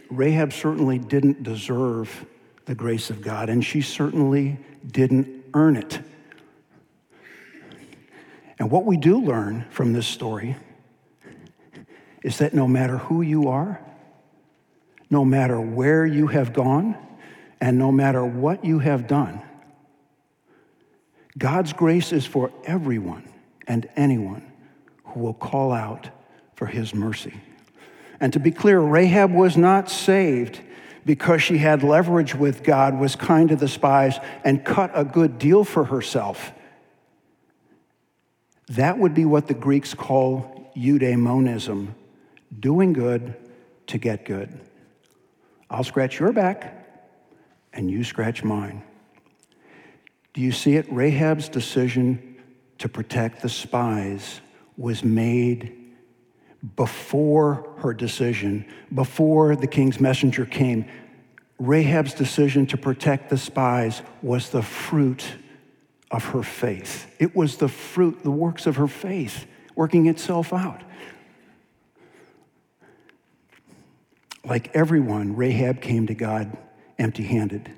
Rahab 0.09 0.51
certainly 0.51 0.97
didn't 0.97 1.43
deserve 1.43 2.25
the 2.65 2.75
grace 2.75 3.09
of 3.09 3.21
God, 3.21 3.49
and 3.49 3.63
she 3.63 3.81
certainly 3.81 4.57
didn't 4.85 5.45
earn 5.53 5.77
it. 5.77 5.99
And 8.59 8.71
what 8.71 8.85
we 8.85 8.97
do 8.97 9.19
learn 9.19 9.65
from 9.69 9.93
this 9.93 10.07
story 10.07 10.55
is 12.23 12.39
that 12.39 12.53
no 12.53 12.67
matter 12.67 12.97
who 12.97 13.21
you 13.21 13.49
are, 13.49 13.79
no 15.09 15.23
matter 15.23 15.59
where 15.61 16.05
you 16.05 16.27
have 16.27 16.53
gone, 16.53 16.97
and 17.61 17.77
no 17.77 17.91
matter 17.91 18.23
what 18.25 18.65
you 18.65 18.79
have 18.79 19.07
done, 19.07 19.41
God's 21.37 21.73
grace 21.73 22.11
is 22.11 22.25
for 22.25 22.51
everyone 22.65 23.27
and 23.67 23.87
anyone 23.95 24.51
who 25.05 25.19
will 25.19 25.33
call 25.33 25.71
out 25.71 26.09
for 26.55 26.65
his 26.65 26.93
mercy. 26.93 27.33
And 28.19 28.33
to 28.33 28.39
be 28.39 28.51
clear, 28.51 28.79
Rahab 28.79 29.31
was 29.31 29.55
not 29.55 29.89
saved 29.89 30.61
because 31.05 31.41
she 31.41 31.59
had 31.59 31.83
leverage 31.83 32.35
with 32.35 32.63
God, 32.63 32.99
was 32.99 33.15
kind 33.15 33.49
to 33.49 33.55
the 33.55 33.67
spies, 33.67 34.19
and 34.43 34.65
cut 34.65 34.91
a 34.93 35.05
good 35.05 35.37
deal 35.37 35.63
for 35.63 35.85
herself. 35.85 36.51
That 38.69 38.97
would 38.97 39.13
be 39.13 39.25
what 39.25 39.47
the 39.47 39.53
Greeks 39.53 39.93
call 39.93 40.71
eudaimonism 40.75 41.93
doing 42.59 42.93
good 42.93 43.35
to 43.87 43.97
get 43.97 44.25
good. 44.25 44.59
I'll 45.69 45.83
scratch 45.83 46.19
your 46.19 46.31
back 46.31 46.85
and 47.73 47.89
you 47.89 48.03
scratch 48.03 48.43
mine. 48.43 48.83
Do 50.33 50.41
you 50.41 50.51
see 50.51 50.75
it? 50.75 50.91
Rahab's 50.91 51.49
decision 51.49 52.37
to 52.77 52.89
protect 52.89 53.41
the 53.41 53.49
spies 53.49 54.41
was 54.77 55.03
made 55.03 55.73
before 56.75 57.73
her 57.77 57.93
decision, 57.93 58.65
before 58.93 59.55
the 59.55 59.67
king's 59.67 59.99
messenger 59.99 60.45
came. 60.45 60.85
Rahab's 61.59 62.13
decision 62.13 62.67
to 62.67 62.77
protect 62.77 63.29
the 63.29 63.37
spies 63.37 64.01
was 64.21 64.49
the 64.49 64.61
fruit 64.61 65.25
of 66.11 66.25
her 66.25 66.43
faith. 66.43 67.13
It 67.19 67.35
was 67.35 67.57
the 67.57 67.67
fruit, 67.67 68.23
the 68.23 68.31
works 68.31 68.65
of 68.65 68.77
her 68.77 68.87
faith 68.87 69.45
working 69.75 70.07
itself 70.07 70.53
out. 70.53 70.81
Like 74.45 74.73
everyone, 74.73 75.35
Rahab 75.35 75.81
came 75.81 76.07
to 76.07 76.13
God 76.13 76.57
empty 76.97 77.23
handed. 77.23 77.69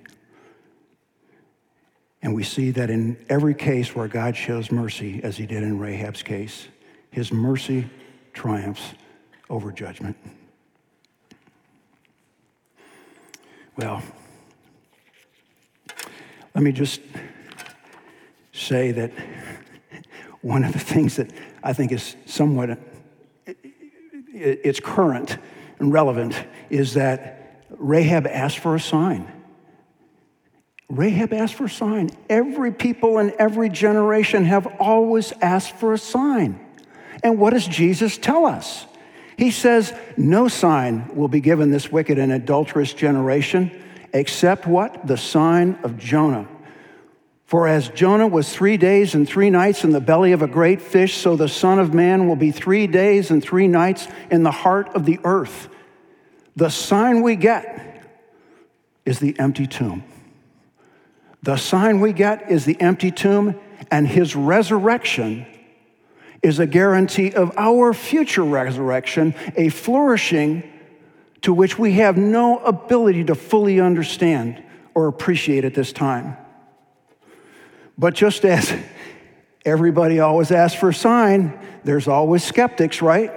And 2.21 2.35
we 2.35 2.43
see 2.43 2.71
that 2.71 2.89
in 2.89 3.17
every 3.29 3.55
case 3.55 3.95
where 3.95 4.07
God 4.07 4.35
shows 4.35 4.71
mercy, 4.71 5.21
as 5.23 5.37
he 5.37 5.45
did 5.45 5.63
in 5.63 5.79
Rahab's 5.79 6.21
case, 6.21 6.67
his 7.11 7.31
mercy 7.31 7.89
triumphs 8.33 8.93
over 9.49 9.71
judgment. 9.71 10.17
Well, 13.77 14.03
let 16.53 16.63
me 16.63 16.71
just 16.71 16.99
say 18.59 18.91
that 18.91 19.11
one 20.41 20.63
of 20.63 20.73
the 20.73 20.79
things 20.79 21.15
that 21.17 21.31
I 21.63 21.73
think 21.73 21.91
is 21.91 22.15
somewhat 22.25 22.79
it's 24.33 24.79
current 24.79 25.37
and 25.79 25.91
relevant 25.91 26.35
is 26.69 26.93
that 26.93 27.65
Rahab 27.77 28.25
asked 28.27 28.59
for 28.59 28.75
a 28.75 28.79
sign. 28.79 29.31
Rahab 30.89 31.33
asked 31.33 31.55
for 31.55 31.65
a 31.65 31.69
sign. 31.69 32.09
Every 32.29 32.71
people 32.71 33.19
in 33.19 33.33
every 33.37 33.69
generation 33.69 34.45
have 34.45 34.65
always 34.79 35.33
asked 35.41 35.75
for 35.75 35.93
a 35.93 35.97
sign. 35.97 36.59
And 37.23 37.37
what 37.37 37.51
does 37.51 37.67
Jesus 37.67 38.17
tell 38.17 38.45
us? 38.45 38.85
He 39.37 39.51
says, 39.51 39.93
No 40.17 40.47
sign 40.47 41.15
will 41.15 41.27
be 41.27 41.41
given 41.41 41.69
this 41.69 41.91
wicked 41.91 42.17
and 42.17 42.31
adulterous 42.31 42.93
generation 42.93 43.71
except 44.13 44.65
what? 44.65 45.05
The 45.05 45.17
sign 45.17 45.77
of 45.83 45.97
Jonah. 45.97 46.47
For 47.49 47.67
as 47.67 47.89
Jonah 47.89 48.27
was 48.27 48.53
three 48.53 48.77
days 48.77 49.15
and 49.15 49.27
three 49.27 49.49
nights 49.49 49.83
in 49.83 49.89
the 49.89 49.99
belly 49.99 50.33
of 50.33 50.43
a 50.43 50.47
great 50.47 50.83
fish, 50.83 51.17
so 51.17 51.35
the 51.35 51.47
Son 51.47 51.79
of 51.79 51.95
Man 51.95 52.27
will 52.27 52.35
be 52.35 52.51
three 52.51 52.85
days 52.85 53.31
and 53.31 53.41
three 53.41 53.67
nights 53.67 54.07
in 54.29 54.43
the 54.43 54.51
heart 54.51 54.89
of 54.89 55.03
the 55.03 55.19
earth. 55.23 55.67
The 56.55 56.69
sign 56.69 57.23
we 57.23 57.35
get 57.35 58.07
is 59.03 59.17
the 59.17 59.35
empty 59.39 59.65
tomb. 59.65 60.03
The 61.41 61.57
sign 61.57 62.01
we 62.01 62.13
get 62.13 62.51
is 62.51 62.65
the 62.65 62.79
empty 62.79 63.09
tomb, 63.09 63.59
and 63.89 64.07
his 64.07 64.35
resurrection 64.35 65.47
is 66.43 66.59
a 66.59 66.67
guarantee 66.67 67.33
of 67.33 67.51
our 67.57 67.95
future 67.95 68.45
resurrection, 68.45 69.33
a 69.55 69.69
flourishing 69.69 70.71
to 71.41 71.51
which 71.51 71.79
we 71.79 71.93
have 71.93 72.15
no 72.15 72.59
ability 72.59 73.23
to 73.23 73.33
fully 73.33 73.79
understand 73.79 74.63
or 74.93 75.07
appreciate 75.07 75.65
at 75.65 75.73
this 75.73 75.91
time. 75.91 76.37
But 77.99 78.13
just 78.13 78.45
as 78.45 78.73
everybody 79.65 80.21
always 80.21 80.51
asks 80.51 80.79
for 80.79 80.89
a 80.89 80.93
sign, 80.93 81.59
there's 81.83 82.07
always 82.07 82.45
skeptics, 82.45 83.01
right? 83.01 83.33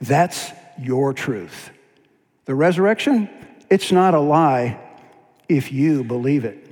That's 0.00 0.52
your 0.78 1.12
truth. 1.12 1.70
The 2.44 2.54
resurrection, 2.54 3.28
it's 3.68 3.90
not 3.90 4.14
a 4.14 4.20
lie 4.20 4.78
if 5.48 5.72
you 5.72 6.04
believe 6.04 6.44
it. 6.44 6.68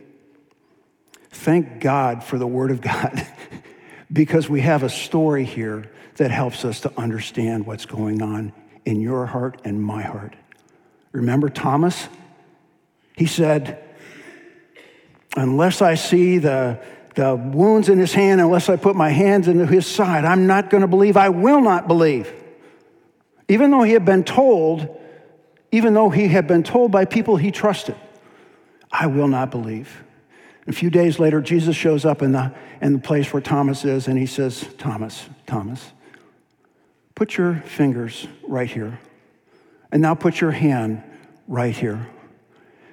Thank 1.31 1.81
God 1.81 2.22
for 2.22 2.38
the 2.38 2.46
Word 2.46 2.70
of 2.70 2.81
God 2.81 3.26
because 4.12 4.48
we 4.48 4.61
have 4.61 4.85
a 4.85 4.88
story 4.88 5.44
here 5.44 5.90
that 6.18 6.31
helps 6.31 6.64
us 6.64 6.81
to 6.83 6.92
understand 6.96 7.66
what's 7.66 7.85
going 7.85 8.22
on 8.22 8.52
in 8.85 9.00
your 9.00 9.26
heart 9.26 9.61
and 9.64 9.83
my 9.83 10.02
heart. 10.02 10.37
Remember 11.11 11.48
Thomas? 11.48 12.09
He 13.16 13.26
said, 13.26 13.85
Unless 15.37 15.83
I 15.83 15.94
see 15.94 16.38
the 16.38 16.81
the 17.18 17.35
wounds 17.35 17.88
in 17.88 17.98
his 17.98 18.14
hand 18.14 18.40
unless 18.40 18.68
I 18.68 18.76
put 18.76 18.94
my 18.94 19.11
hands 19.11 19.48
into 19.48 19.66
his 19.66 19.88
side. 19.88 20.24
I'm 20.24 20.46
not 20.46 20.70
going 20.70 20.83
to 20.83 20.87
believe. 20.87 21.16
I 21.16 21.31
will 21.31 21.61
not 21.61 21.88
believe. 21.88 22.33
Even 23.48 23.72
though 23.72 23.83
he 23.83 23.92
had 23.92 24.04
been 24.04 24.22
told, 24.22 24.96
even 25.72 25.94
though 25.94 26.11
he 26.11 26.28
had 26.28 26.46
been 26.46 26.62
told 26.62 26.92
by 26.92 27.07
people 27.07 27.37
he 27.37 27.50
trusted, 27.50 27.96
I 28.92 29.09
will 29.09 29.26
not 29.26 29.50
believe. 29.50 30.04
A 30.68 30.72
few 30.72 30.90
days 30.90 31.18
later, 31.18 31.40
Jesus 31.40 31.74
shows 31.74 32.04
up 32.04 32.22
in 32.22 32.31
the, 32.31 32.54
in 32.81 32.92
the 32.92 32.98
place 33.00 33.33
where 33.33 33.42
Thomas 33.42 33.85
is, 33.85 34.07
and 34.07 34.16
he 34.16 34.26
says, 34.26 34.68
Thomas, 34.78 35.28
Thomas, 35.44 35.90
put 37.16 37.37
your 37.37 37.57
fingers 37.66 38.28
right 38.46 38.70
here. 38.70 39.00
And 39.90 40.00
now 40.00 40.14
put 40.14 40.40
your 40.40 40.52
hand 40.52 41.02
right 41.48 41.74
here. 41.74 42.07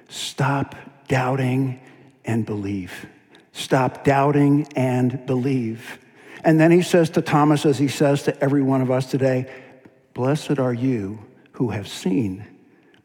Stop 0.08 0.74
doubting 1.06 1.78
and 2.24 2.44
believe. 2.44 3.06
Stop 3.56 4.04
doubting 4.04 4.68
and 4.76 5.24
believe. 5.24 5.98
And 6.44 6.60
then 6.60 6.70
he 6.70 6.82
says 6.82 7.08
to 7.10 7.22
Thomas, 7.22 7.64
as 7.64 7.78
he 7.78 7.88
says 7.88 8.24
to 8.24 8.44
every 8.44 8.60
one 8.60 8.82
of 8.82 8.90
us 8.90 9.10
today, 9.10 9.50
Blessed 10.12 10.58
are 10.58 10.74
you 10.74 11.24
who 11.52 11.70
have 11.70 11.88
seen, 11.88 12.44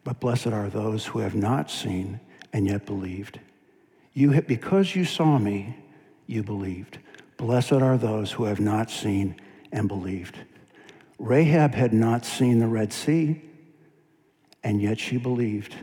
but 0.03 0.19
blessed 0.19 0.47
are 0.47 0.67
those 0.67 1.05
who 1.05 1.19
have 1.19 1.35
not 1.35 1.71
seen 1.71 2.19
and 2.51 2.67
yet 2.67 2.85
believed. 2.85 3.39
You 4.13 4.31
have, 4.31 4.45
because 4.45 4.93
you 4.93 5.05
saw 5.05 5.37
me, 5.37 5.77
you 6.27 6.43
believed. 6.43 6.99
Blessed 7.37 7.71
are 7.71 7.97
those 7.97 8.33
who 8.33 8.43
have 8.43 8.59
not 8.59 8.91
seen 8.91 9.37
and 9.71 9.87
believed. 9.87 10.37
Rahab 11.17 11.73
had 11.75 11.93
not 11.93 12.25
seen 12.25 12.59
the 12.59 12.67
Red 12.67 12.91
Sea, 12.91 13.41
and 14.65 14.81
yet 14.81 14.99
she 14.99 15.15
believed. 15.15 15.75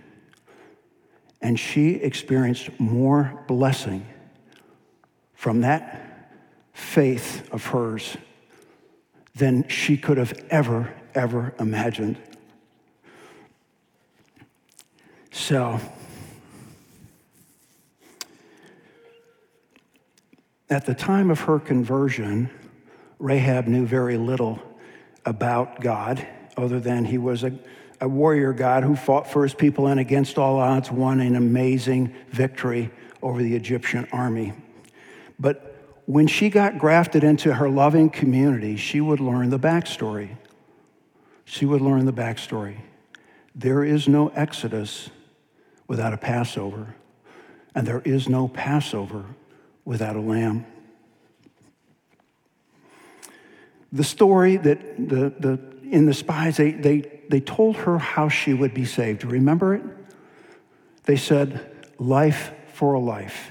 And 1.41 1.59
she 1.59 1.95
experienced 1.95 2.69
more 2.79 3.43
blessing 3.49 4.05
from 5.39 5.61
that 5.61 6.35
faith 6.73 7.49
of 7.53 7.65
hers 7.67 8.17
than 9.37 9.69
she 9.69 9.97
could 9.97 10.19
have 10.19 10.37
ever, 10.51 10.93
ever 11.15 11.55
imagined. 11.61 12.19
So, 15.31 15.79
at 20.69 20.87
the 20.87 20.95
time 20.95 21.31
of 21.31 21.39
her 21.43 21.61
conversion, 21.61 22.51
Rahab 23.21 23.69
knew 23.69 23.87
very 23.87 24.17
little 24.17 24.61
about 25.25 25.81
God 25.81 26.27
other 26.57 26.81
than 26.81 27.05
he 27.05 27.17
was 27.17 27.45
a, 27.45 27.57
a 28.01 28.09
warrior 28.09 28.53
God 28.53 28.83
who 28.83 28.97
fought 28.97 29.31
for 29.31 29.45
his 29.45 29.55
people 29.55 29.87
and 29.87 30.01
against 30.01 30.37
all 30.37 30.59
odds 30.59 30.91
won 30.91 31.21
an 31.21 31.37
amazing 31.37 32.13
victory 32.31 32.91
over 33.23 33.41
the 33.41 33.55
Egyptian 33.55 34.09
army. 34.11 34.53
But 35.39 35.77
when 36.07 36.27
she 36.27 36.49
got 36.49 36.79
grafted 36.79 37.23
into 37.23 37.55
her 37.55 37.69
loving 37.69 38.11
community, 38.11 38.77
she 38.77 39.01
would 39.01 39.21
learn 39.21 39.51
the 39.51 39.59
backstory. 39.59 40.37
She 41.45 41.65
would 41.65 41.81
learn 41.81 42.07
the 42.07 42.13
backstory. 42.13 42.79
There 43.55 43.85
is 43.85 44.09
no 44.09 44.29
Exodus 44.29 45.11
without 45.87 46.13
a 46.13 46.17
Passover, 46.17 46.95
and 47.75 47.87
there 47.87 48.03
is 48.05 48.29
no 48.29 48.49
Passover 48.49 49.25
without 49.85 50.17
a 50.17 50.21
lamb. 50.21 50.67
The 53.93 54.05
story 54.05 54.57
that 54.57 55.09
the, 55.09 55.33
the, 55.39 55.61
in 55.91 56.07
the 56.07 56.15
spies, 56.15 56.59
they, 56.59 56.73
they, 56.73 57.21
they 57.29 57.41
told 57.41 57.77
her 57.77 57.99
how 57.99 58.29
she 58.29 58.53
would 58.53 58.75
be 58.75 58.85
saved. 58.85 59.25
Remember 59.25 59.75
it? 59.75 59.83
They 61.05 61.17
said, 61.17 61.87
life 61.99 62.53
for 62.75 62.93
a 62.93 62.99
life. 62.99 63.51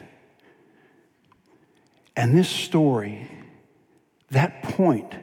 And 2.17 2.35
this 2.35 2.49
story, 2.49 3.29
that 4.31 4.63
point, 4.63 5.13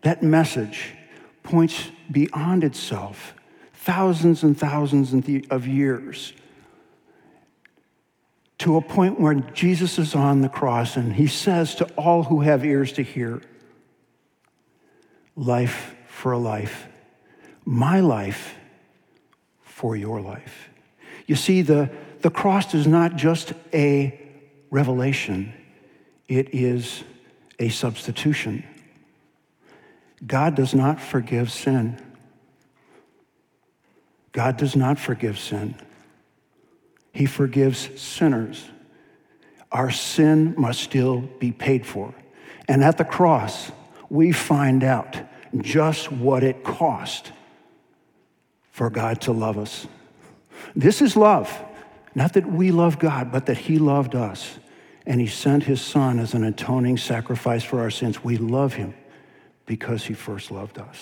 that 0.00 0.22
message, 0.22 0.94
points 1.42 1.90
beyond 2.10 2.64
itself, 2.64 3.34
thousands 3.74 4.42
and 4.42 4.58
thousands 4.58 5.12
of 5.50 5.66
years, 5.66 6.32
to 8.60 8.78
a 8.78 8.80
point 8.80 9.20
where 9.20 9.34
Jesus 9.34 9.98
is 9.98 10.14
on 10.14 10.40
the 10.40 10.48
cross 10.48 10.96
and 10.96 11.12
he 11.12 11.26
says 11.26 11.74
to 11.76 11.84
all 11.96 12.24
who 12.24 12.40
have 12.40 12.64
ears 12.64 12.92
to 12.92 13.02
hear, 13.02 13.42
Life 15.36 15.94
for 16.08 16.32
a 16.32 16.38
life, 16.38 16.88
my 17.64 18.00
life 18.00 18.56
for 19.60 19.94
your 19.94 20.20
life. 20.20 20.70
You 21.26 21.36
see, 21.36 21.62
the, 21.62 21.90
the 22.22 22.30
cross 22.30 22.74
is 22.74 22.88
not 22.88 23.14
just 23.14 23.52
a 23.72 24.18
revelation, 24.70 25.52
it 26.28 26.54
is 26.54 27.02
a 27.58 27.70
substitution. 27.70 28.64
God 30.26 30.54
does 30.54 30.74
not 30.74 31.00
forgive 31.00 31.50
sin. 31.50 31.98
God 34.32 34.56
does 34.56 34.76
not 34.76 34.98
forgive 34.98 35.38
sin. 35.38 35.74
He 37.12 37.26
forgives 37.26 38.00
sinners. 38.00 38.68
Our 39.72 39.90
sin 39.90 40.54
must 40.56 40.80
still 40.80 41.20
be 41.20 41.50
paid 41.50 41.86
for. 41.86 42.14
And 42.68 42.84
at 42.84 42.98
the 42.98 43.04
cross, 43.04 43.72
we 44.08 44.32
find 44.32 44.84
out 44.84 45.16
just 45.56 46.12
what 46.12 46.42
it 46.42 46.62
cost 46.62 47.32
for 48.70 48.90
God 48.90 49.22
to 49.22 49.32
love 49.32 49.58
us. 49.58 49.86
This 50.76 51.02
is 51.02 51.16
love. 51.16 51.64
Not 52.14 52.34
that 52.34 52.46
we 52.46 52.70
love 52.70 52.98
God, 52.98 53.32
but 53.32 53.46
that 53.46 53.58
He 53.58 53.78
loved 53.78 54.14
us. 54.14 54.58
And 55.08 55.20
He 55.20 55.26
sent 55.26 55.64
His 55.64 55.80
Son 55.80 56.20
as 56.20 56.34
an 56.34 56.44
atoning 56.44 56.98
sacrifice 56.98 57.64
for 57.64 57.80
our 57.80 57.90
sins. 57.90 58.22
We 58.22 58.36
love 58.36 58.74
Him 58.74 58.94
because 59.66 60.04
He 60.04 60.14
first 60.14 60.50
loved 60.50 60.78
us. 60.78 60.98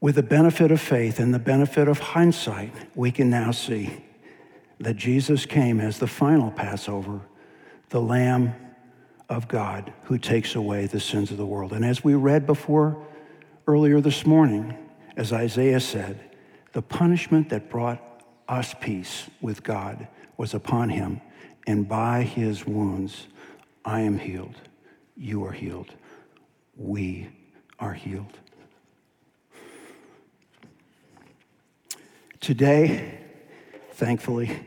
With 0.00 0.16
the 0.16 0.22
benefit 0.22 0.70
of 0.70 0.80
faith 0.80 1.18
and 1.18 1.32
the 1.32 1.38
benefit 1.38 1.88
of 1.88 1.98
hindsight, 1.98 2.72
we 2.94 3.10
can 3.10 3.30
now 3.30 3.52
see 3.52 4.04
that 4.80 4.96
Jesus 4.96 5.46
came 5.46 5.80
as 5.80 5.98
the 5.98 6.06
final 6.06 6.50
Passover, 6.50 7.20
the 7.88 8.00
Lamb 8.00 8.54
of 9.28 9.48
God 9.48 9.92
who 10.04 10.18
takes 10.18 10.54
away 10.54 10.86
the 10.86 11.00
sins 11.00 11.30
of 11.30 11.36
the 11.36 11.46
world. 11.46 11.72
And 11.72 11.84
as 11.84 12.04
we 12.04 12.14
read 12.14 12.44
before 12.46 13.04
earlier 13.66 14.00
this 14.00 14.26
morning, 14.26 14.76
as 15.16 15.32
Isaiah 15.32 15.80
said, 15.80 16.20
the 16.72 16.82
punishment 16.82 17.48
that 17.48 17.70
brought 17.70 18.15
us 18.48 18.74
peace 18.80 19.28
with 19.40 19.62
God 19.62 20.08
was 20.36 20.54
upon 20.54 20.90
him, 20.90 21.20
and 21.66 21.88
by 21.88 22.22
his 22.22 22.66
wounds 22.66 23.26
I 23.84 24.00
am 24.00 24.18
healed. 24.18 24.56
You 25.16 25.44
are 25.44 25.52
healed. 25.52 25.92
We 26.76 27.28
are 27.78 27.92
healed. 27.92 28.38
Today, 32.40 33.18
thankfully, 33.92 34.60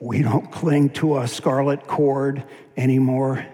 we 0.00 0.22
don't 0.22 0.50
cling 0.50 0.90
to 0.90 1.18
a 1.18 1.28
scarlet 1.28 1.86
cord 1.86 2.44
anymore, 2.76 3.46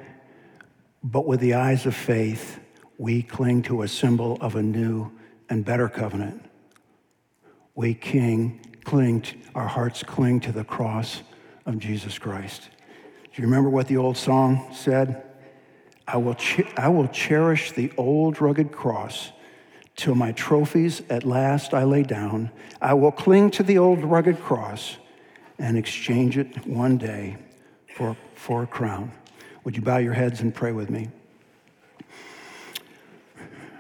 but 1.05 1.27
with 1.27 1.41
the 1.41 1.55
eyes 1.55 1.87
of 1.87 1.95
faith, 1.95 2.59
we 2.99 3.23
cling 3.23 3.63
to 3.63 3.83
a 3.83 3.89
symbol 3.89 4.37
of 4.41 4.57
a 4.57 4.63
new 4.63 5.13
and 5.49 5.65
better 5.65 5.89
covenant. 5.89 6.45
We 7.75 7.95
king, 7.95 8.61
cling, 8.91 9.25
our 9.55 9.69
hearts 9.69 10.03
cling 10.03 10.41
to 10.41 10.51
the 10.51 10.65
cross 10.65 11.23
of 11.65 11.79
Jesus 11.79 12.19
Christ. 12.19 12.71
Do 13.23 13.41
you 13.41 13.45
remember 13.45 13.71
what 13.71 13.87
the 13.87 13.97
old 13.97 14.17
song 14.17 14.67
said? 14.75 15.23
I 16.09 16.17
will, 16.17 16.37
I 16.77 16.89
will 16.89 17.07
cherish 17.07 17.71
the 17.71 17.93
old 17.97 18.41
rugged 18.41 18.73
cross 18.73 19.31
till 19.95 20.17
my 20.17 20.33
trophies 20.33 21.03
at 21.09 21.23
last 21.23 21.73
I 21.73 21.85
lay 21.85 22.03
down. 22.03 22.51
I 22.83 22.95
will 22.95 23.13
cling 23.13 23.53
to 23.53 23.63
the 23.63 23.79
old 23.79 24.03
rugged 24.03 24.41
cross 24.41 24.97
and 25.57 25.79
exchange 25.79 26.37
it 26.37 26.67
one 26.67 26.99
day 26.99 27.37
for, 27.95 28.17
for 28.35 28.65
a 28.65 28.67
crown. 28.67 29.13
Would 29.63 29.77
you 29.77 29.83
bow 29.83 29.99
your 29.99 30.15
heads 30.15 30.41
and 30.41 30.53
pray 30.53 30.73
with 30.73 30.91
me? 30.91 31.11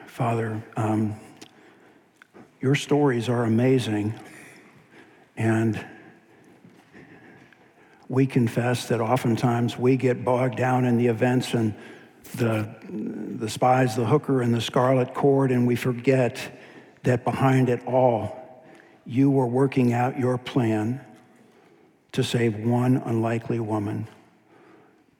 Father, 0.06 0.62
um, 0.76 1.18
your 2.60 2.76
stories 2.76 3.28
are 3.28 3.42
amazing, 3.42 4.14
and 5.40 5.82
we 8.10 8.26
confess 8.26 8.88
that 8.88 9.00
oftentimes 9.00 9.78
we 9.78 9.96
get 9.96 10.22
bogged 10.22 10.56
down 10.56 10.84
in 10.84 10.98
the 10.98 11.06
events 11.06 11.54
and 11.54 11.74
the, 12.36 12.68
the 13.38 13.48
spies, 13.48 13.96
the 13.96 14.04
hooker, 14.04 14.42
and 14.42 14.52
the 14.52 14.60
scarlet 14.60 15.14
cord, 15.14 15.50
and 15.50 15.66
we 15.66 15.76
forget 15.76 16.60
that 17.04 17.24
behind 17.24 17.70
it 17.70 17.80
all, 17.86 18.62
you 19.06 19.30
were 19.30 19.46
working 19.46 19.94
out 19.94 20.18
your 20.18 20.36
plan 20.36 21.00
to 22.12 22.22
save 22.22 22.56
one 22.56 22.98
unlikely 22.98 23.60
woman, 23.60 24.06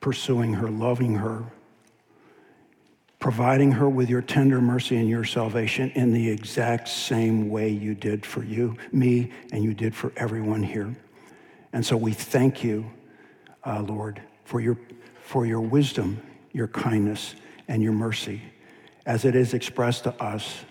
pursuing 0.00 0.52
her, 0.52 0.68
loving 0.68 1.14
her, 1.14 1.50
providing 3.20 3.72
her 3.72 3.88
with 3.88 4.08
your 4.08 4.22
tender 4.22 4.60
mercy 4.60 4.96
and 4.96 5.08
your 5.08 5.24
salvation 5.24 5.90
in 5.90 6.12
the 6.12 6.28
exact 6.28 6.88
same 6.88 7.50
way 7.50 7.68
you 7.68 7.94
did 7.94 8.24
for 8.24 8.42
you, 8.42 8.76
me, 8.90 9.30
and 9.52 9.62
you 9.62 9.74
did 9.74 9.94
for 9.94 10.10
everyone 10.16 10.62
here. 10.62 10.96
And 11.72 11.84
so 11.84 11.96
we 11.96 12.12
thank 12.12 12.64
you, 12.64 12.90
uh, 13.64 13.82
Lord, 13.82 14.20
for 14.44 14.60
your, 14.60 14.78
for 15.22 15.46
your 15.46 15.60
wisdom, 15.60 16.20
your 16.52 16.66
kindness, 16.66 17.34
and 17.68 17.82
your 17.82 17.92
mercy 17.92 18.42
as 19.06 19.24
it 19.24 19.36
is 19.36 19.54
expressed 19.54 20.04
to 20.04 20.22
us 20.22 20.64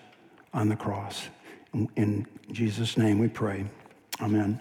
on 0.52 0.68
the 0.68 0.76
cross. 0.76 1.28
In, 1.72 1.88
in 1.96 2.26
Jesus' 2.52 2.96
name 2.96 3.18
we 3.18 3.28
pray. 3.28 3.64
Amen. 4.20 4.60